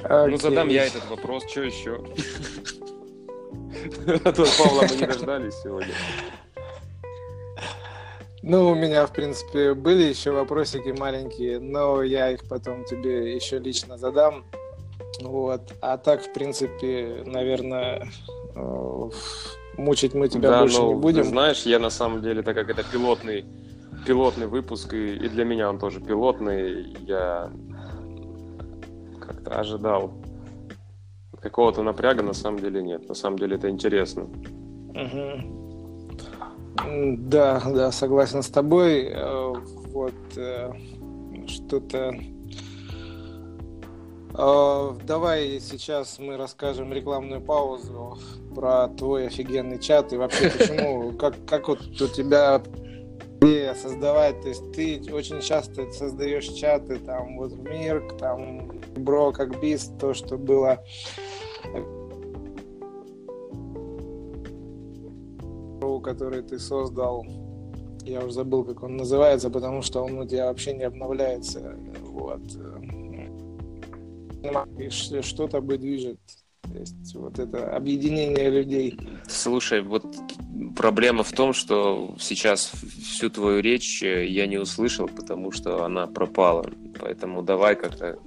Ну, 0.08 0.36
задам 0.36 0.68
я 0.68 0.86
этот 0.86 1.08
вопрос, 1.08 1.44
что 1.48 1.62
еще? 1.62 2.04
А 4.24 4.32
то 4.32 4.44
Павла 4.58 4.82
мы 4.88 4.96
не 4.96 5.06
дождались 5.06 5.54
сегодня. 5.62 5.94
Ну, 8.42 8.70
у 8.70 8.74
меня, 8.74 9.06
в 9.06 9.12
принципе, 9.12 9.74
были 9.74 10.02
еще 10.02 10.32
вопросики 10.32 10.88
маленькие, 10.88 11.60
но 11.60 12.02
я 12.02 12.30
их 12.32 12.48
потом 12.48 12.84
тебе 12.84 13.34
еще 13.34 13.58
лично 13.58 13.96
задам. 13.96 14.44
Вот. 15.20 15.72
А 15.80 15.96
так, 15.96 16.22
в 16.24 16.32
принципе, 16.32 17.22
наверное, 17.24 18.08
э, 18.56 19.10
мучить 19.76 20.14
мы 20.14 20.28
тебя 20.28 20.50
да, 20.50 20.60
больше 20.60 20.80
ну, 20.80 20.94
не 20.94 21.00
будем. 21.00 21.24
знаешь, 21.24 21.62
я 21.62 21.78
на 21.78 21.90
самом 21.90 22.22
деле, 22.22 22.42
так 22.42 22.54
как 22.54 22.70
это 22.70 22.82
пилотный, 22.84 23.44
пилотный 24.06 24.46
выпуск, 24.46 24.94
и, 24.94 25.16
и 25.16 25.28
для 25.28 25.44
меня 25.44 25.68
он 25.68 25.78
тоже 25.78 26.00
пилотный, 26.00 26.96
я 27.06 27.50
как-то 29.20 29.58
ожидал 29.58 30.12
какого-то 31.42 31.82
напряга, 31.82 32.22
на 32.22 32.34
самом 32.34 32.60
деле 32.60 32.82
нет. 32.82 33.08
На 33.08 33.14
самом 33.14 33.38
деле 33.38 33.56
это 33.56 33.68
интересно. 33.68 34.22
Угу. 34.94 35.62
Да, 37.18 37.60
да, 37.66 37.92
согласен 37.92 38.42
с 38.42 38.48
тобой. 38.48 39.08
Э, 39.12 39.52
вот 39.92 40.14
э, 40.36 40.72
что-то. 41.46 42.14
Э, 44.34 44.94
давай 45.06 45.60
сейчас 45.60 46.18
мы 46.18 46.36
расскажем 46.36 46.92
рекламную 46.92 47.40
паузу 47.40 48.18
про 48.54 48.88
твой 48.88 49.26
офигенный 49.26 49.78
чат 49.78 50.12
и 50.12 50.16
вообще 50.16 50.50
почему, 50.50 51.12
как, 51.18 51.34
как 51.46 51.68
вот 51.68 51.80
у 51.80 52.08
тебя 52.08 52.62
создавать, 53.74 54.40
то 54.40 54.48
есть 54.48 54.72
ты 54.72 55.02
очень 55.12 55.40
часто 55.40 55.90
создаешь 55.90 56.46
чаты, 56.46 56.98
там 56.98 57.38
вот 57.38 57.50
в 57.52 57.62
мир, 57.64 58.00
там 58.18 58.80
бро 58.96 59.32
как 59.32 59.60
бис, 59.60 59.90
то, 59.98 60.14
что 60.14 60.38
было 60.38 60.78
который 66.02 66.42
ты 66.42 66.58
создал, 66.58 67.24
я 68.04 68.20
уже 68.20 68.32
забыл, 68.32 68.64
как 68.64 68.82
он 68.82 68.96
называется, 68.96 69.48
потому 69.48 69.82
что 69.82 70.02
он 70.02 70.18
у 70.18 70.26
тебя 70.26 70.46
вообще 70.46 70.74
не 70.74 70.84
обновляется. 70.84 71.76
Вот. 72.02 72.42
И 74.78 74.90
что-то 75.22 75.60
бы 75.60 75.78
движет. 75.78 76.18
То 76.62 76.78
есть 76.78 77.14
вот 77.14 77.38
это 77.38 77.74
объединение 77.76 78.48
людей. 78.50 78.98
Слушай, 79.28 79.82
вот 79.82 80.04
проблема 80.76 81.22
в 81.22 81.32
том, 81.32 81.52
что 81.52 82.14
сейчас 82.18 82.72
всю 83.04 83.30
твою 83.30 83.60
речь 83.60 84.02
я 84.02 84.46
не 84.46 84.58
услышал, 84.58 85.08
потому 85.08 85.52
что 85.52 85.84
она 85.84 86.06
пропала. 86.06 86.70
Поэтому 87.00 87.42
давай 87.42 87.76
как-то 87.76 88.18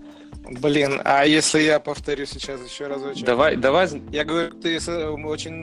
Блин, 0.62 1.02
а 1.04 1.26
если 1.26 1.62
я 1.62 1.80
повторю 1.80 2.26
сейчас 2.28 2.62
еще 2.64 2.86
разочек? 2.86 3.26
Давай, 3.26 3.56
давай. 3.56 3.88
Я 4.12 4.24
говорю, 4.26 4.52
ты 4.52 4.78
очень 4.78 5.62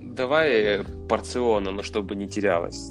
давай 0.00 0.84
порционно, 1.08 1.70
но 1.70 1.82
чтобы 1.82 2.16
не 2.16 2.28
терялось. 2.28 2.90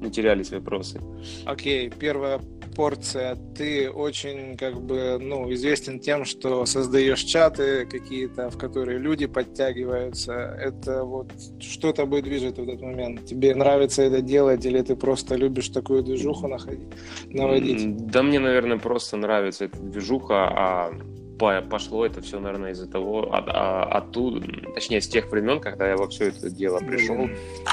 Не 0.00 0.10
терялись 0.10 0.50
вопросы. 0.50 1.00
Окей, 1.44 1.90
первое, 1.90 2.40
порция. 2.76 3.36
Ты 3.56 3.90
очень 3.90 4.56
как 4.56 4.80
бы 4.80 5.18
ну, 5.18 5.52
известен 5.54 5.98
тем, 5.98 6.24
что 6.24 6.66
создаешь 6.66 7.20
чаты 7.20 7.86
какие-то, 7.86 8.50
в 8.50 8.58
которые 8.58 8.98
люди 8.98 9.26
подтягиваются. 9.26 10.32
Это 10.32 11.02
вот 11.04 11.32
что 11.60 11.92
тобой 11.92 12.22
движет 12.22 12.58
в 12.58 12.62
этот 12.62 12.82
момент? 12.82 13.24
Тебе 13.24 13.54
нравится 13.54 14.02
это 14.02 14.20
делать 14.20 14.64
или 14.66 14.82
ты 14.82 14.94
просто 14.94 15.36
любишь 15.36 15.70
такую 15.70 16.02
движуху 16.02 16.48
находить, 16.48 16.88
наводить? 17.30 18.06
Да 18.06 18.22
мне, 18.22 18.38
наверное, 18.38 18.78
просто 18.78 19.16
нравится 19.16 19.64
эта 19.64 19.78
движуха, 19.78 20.48
а 20.48 20.92
пошло 21.38 22.06
это 22.06 22.20
все, 22.20 22.40
наверное, 22.40 22.72
из-за 22.72 22.86
того, 22.86 23.32
от, 23.32 23.44
а, 23.48 23.84
оттуда, 23.84 24.46
точнее, 24.74 25.00
с 25.00 25.08
тех 25.08 25.26
времен, 25.30 25.60
когда 25.60 25.88
я 25.88 25.96
во 25.96 26.08
все 26.08 26.28
это 26.28 26.50
дело 26.50 26.78
пришел. 26.78 27.28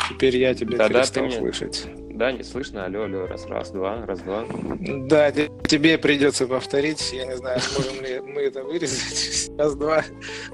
Теперь 0.10 0.38
я 0.38 0.54
тебя 0.54 0.78
да, 0.78 0.90
перестал 0.90 1.26
да, 1.26 1.30
ты 1.30 1.38
слышать. 1.38 1.88
Да, 2.14 2.32
не 2.32 2.44
слышно. 2.44 2.86
Алло, 2.86 3.04
алло, 3.04 3.26
раз, 3.26 3.48
раз, 3.48 3.72
два, 3.72 4.06
раз, 4.06 4.20
два. 4.22 4.46
Да, 5.08 5.32
тебе 5.32 5.98
придется 5.98 6.46
повторить. 6.46 7.12
Я 7.12 7.26
не 7.26 7.38
знаю, 7.38 7.60
сможем 7.60 8.04
ли 8.04 8.20
мы 8.20 8.42
это 8.42 8.64
вырезать. 8.64 9.52
Раз, 9.58 9.76
два. 9.76 10.04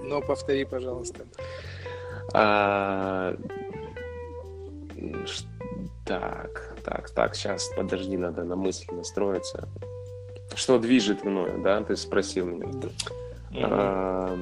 Но 0.02 0.22
повтори, 0.22 0.64
пожалуйста. 0.64 1.26
А... 2.34 3.36
Так, 6.06 6.76
так, 6.84 7.10
так, 7.12 7.36
сейчас, 7.36 7.70
подожди, 7.76 8.18
надо 8.18 8.44
на 8.44 8.56
мысль 8.56 8.86
настроиться. 8.92 9.68
Что 10.56 10.80
движет 10.80 11.24
мною, 11.24 11.62
да? 11.64 11.82
Ты 11.82 11.96
спросил 11.96 12.46
меня. 12.48 12.68
Да. 12.72 12.90
А... 13.54 14.38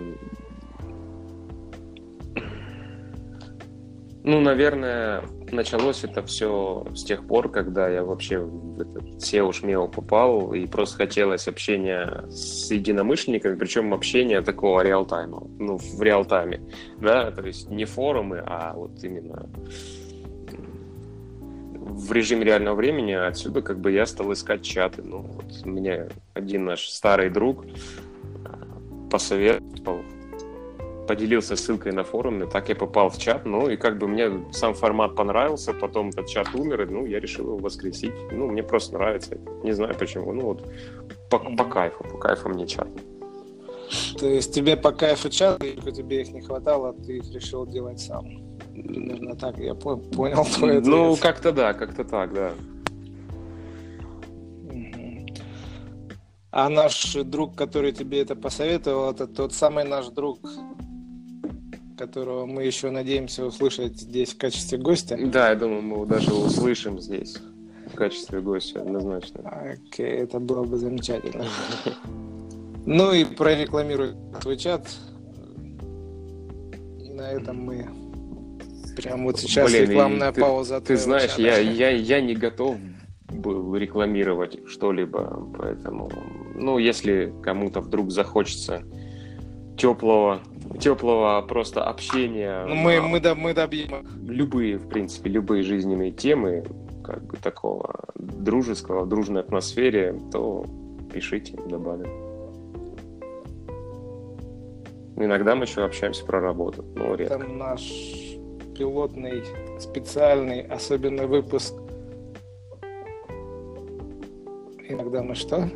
Ну, 4.24 4.41
наверное, 4.41 5.24
началось 5.53 6.03
это 6.03 6.22
все 6.22 6.86
с 6.93 7.05
тех 7.05 7.26
пор, 7.26 7.49
когда 7.49 7.88
я 7.88 8.03
вообще 8.03 8.39
в 8.39 8.82
этот 8.82 9.03
SEO 9.24 9.53
шмео 9.53 9.88
попал, 9.88 10.53
и 10.53 10.66
просто 10.68 10.97
хотелось 10.97 11.47
общения 11.47 12.26
с 12.30 12.70
единомышленниками, 12.70 13.55
причем 13.55 13.93
общения 13.93 14.41
такого 14.41 14.82
реалтайма, 14.82 15.47
ну, 15.60 15.78
в 15.78 16.01
реалтайме, 16.01 16.62
да, 16.99 17.32
то 17.32 17.41
есть 17.41 17.70
не 17.70 17.86
форумы, 17.86 18.43
а 18.45 18.74
вот 18.74 19.01
именно 19.01 19.49
в 21.88 22.11
режиме 22.11 22.45
реального 22.45 22.75
времени, 22.75 23.13
отсюда 23.13 23.61
как 23.61 23.79
бы 23.79 23.91
я 23.91 24.05
стал 24.05 24.31
искать 24.33 24.61
чаты. 24.61 25.01
Ну, 25.03 25.19
вот 25.19 25.65
мне 25.65 26.07
один 26.33 26.65
наш 26.65 26.88
старый 26.88 27.29
друг 27.29 27.65
посоветовал 29.09 30.01
поделился 31.07 31.55
ссылкой 31.55 31.93
на 31.93 32.03
форуме, 32.03 32.45
так 32.45 32.69
я 32.69 32.75
попал 32.75 33.09
в 33.09 33.17
чат, 33.17 33.45
ну 33.45 33.69
и 33.69 33.77
как 33.77 33.97
бы 33.97 34.07
мне 34.07 34.43
сам 34.51 34.73
формат 34.73 35.15
понравился, 35.15 35.73
потом 35.73 36.09
этот 36.09 36.27
чат 36.27 36.53
умер, 36.53 36.81
и 36.81 36.85
ну 36.85 37.05
я 37.05 37.19
решил 37.19 37.45
его 37.45 37.57
воскресить. 37.57 38.11
Ну, 38.31 38.47
мне 38.47 38.61
просто 38.61 38.95
нравится, 38.95 39.38
не 39.63 39.71
знаю 39.71 39.95
почему, 39.97 40.33
ну 40.33 40.41
вот 40.41 40.69
по, 41.29 41.39
по 41.39 41.63
кайфу, 41.63 42.03
по 42.03 42.17
кайфу 42.17 42.49
мне 42.49 42.67
чат. 42.67 42.89
То 44.19 44.27
есть 44.27 44.53
тебе 44.53 44.75
по 44.75 44.91
кайфу 44.91 45.29
чат, 45.29 45.59
только 45.59 45.91
тебе 45.91 46.21
их 46.21 46.31
не 46.31 46.41
хватало, 46.41 46.93
ты 46.93 47.17
их 47.17 47.33
решил 47.33 47.65
делать 47.65 47.99
сам. 47.99 48.47
Примерно 48.84 49.36
так 49.36 49.57
я 49.57 49.73
понял 49.73 50.45
твой 50.55 50.78
ответ. 50.78 50.86
Ну, 50.86 51.15
как-то 51.15 51.51
да, 51.51 51.73
как-то 51.73 52.03
так, 52.03 52.34
да. 52.34 52.53
А 56.51 56.69
наш 56.69 57.13
друг, 57.13 57.55
который 57.55 57.91
тебе 57.91 58.21
это 58.21 58.36
посоветовал, 58.36 59.11
это 59.11 59.28
тот 59.28 59.53
самый 59.53 59.84
наш 59.84 60.07
друг, 60.07 60.39
которого 61.97 62.45
мы 62.45 62.63
еще 62.63 62.89
надеемся 62.89 63.45
услышать 63.45 63.99
здесь 63.99 64.34
в 64.34 64.38
качестве 64.38 64.78
гостя. 64.78 65.17
Да, 65.21 65.49
я 65.49 65.55
думаю, 65.55 65.82
мы 65.82 65.95
его 65.95 66.05
даже 66.05 66.34
услышим 66.34 66.99
здесь 66.99 67.38
в 67.91 67.95
качестве 67.95 68.41
гостя, 68.41 68.82
однозначно. 68.82 69.41
Окей, 69.41 70.11
это 70.11 70.39
было 70.39 70.63
бы 70.63 70.78
замечательно. 70.78 71.45
Ну 72.86 73.11
и 73.11 73.25
прорекламируй 73.25 74.15
твой 74.41 74.57
чат. 74.57 74.88
И 76.99 77.09
на 77.09 77.32
этом 77.32 77.63
мы 77.63 77.88
прям 79.02 79.24
вот 79.24 79.39
сейчас 79.39 79.72
Блин, 79.72 79.89
рекламная 79.89 80.32
ты, 80.32 80.41
пауза. 80.41 80.82
Ты 80.82 80.98
знаешь, 80.98 81.36
я, 81.38 81.58
я, 81.58 81.89
я 81.89 82.22
не 82.22 82.36
готов 82.36 82.78
был 83.30 83.76
рекламировать 83.76 84.60
что-либо, 84.68 85.48
поэтому, 85.58 86.10
ну, 86.56 86.78
если 86.78 87.34
кому-то 87.43 87.82
вдруг 87.82 88.12
захочется 88.12 88.84
теплого 89.78 90.41
теплого 90.80 91.41
просто 91.41 91.84
общения. 91.84 92.66
Ну, 92.66 92.76
мы, 92.76 93.02
мы, 93.02 93.20
да, 93.20 93.36
мы 93.36 93.54
добьем. 93.54 94.06
Любые, 94.28 94.78
в 94.78 94.88
принципе, 94.89 95.30
любые 95.30 95.64
жизненные 95.64 96.12
темы, 96.12 96.66
как 97.04 97.24
бы 97.26 97.38
такого 97.38 98.06
дружеского, 98.16 99.04
в 99.04 99.10
дружной 99.10 99.41
атмосфере, 99.41 100.20
то 100.32 100.66
пишите, 101.14 101.58
добавим. 101.68 102.28
Иногда 105.16 105.56
мы 105.56 105.64
еще 105.64 105.84
общаемся 105.84 106.26
про 106.26 106.39
работу, 106.39 106.86
но 106.95 107.16
редко. 107.16 107.36
Это 107.36 107.48
наш 107.48 107.82
пилотный, 108.78 109.43
специальный, 109.80 110.61
особенный 110.61 111.25
выпуск. 111.25 111.73
Иногда 114.89 115.21
мы 115.23 115.36
что? 115.36 115.69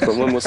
По-моему, 0.00 0.40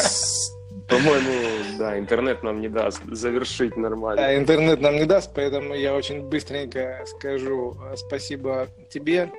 по-моему, 0.88 1.78
да, 1.80 1.98
интернет 1.98 2.44
нам 2.44 2.62
не 2.62 2.70
даст 2.70 3.02
завершить 3.12 3.76
нормально. 3.76 4.22
Да, 4.22 4.38
интернет 4.38 4.80
нам 4.82 4.96
не 4.96 5.06
даст, 5.06 5.32
поэтому 5.34 5.74
я 5.74 5.96
очень 5.96 6.22
быстренько 6.22 7.04
скажу 7.06 7.76
э, 7.92 7.96
спасибо 7.98 8.68
тебе, 8.90 9.32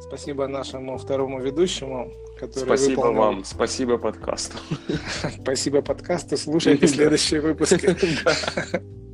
спасибо 0.00 0.46
нашему 0.48 0.96
второму 0.96 1.40
ведущему, 1.40 2.10
который 2.38 2.64
Спасибо 2.64 2.96
выполнил... 3.00 3.20
вам, 3.20 3.44
спасибо 3.44 3.98
подкасту. 3.98 4.56
Спасибо 5.42 5.82
подкасту, 5.82 6.36
слушайте 6.36 6.86
следующие 6.86 7.40
выпуски. 7.40 7.96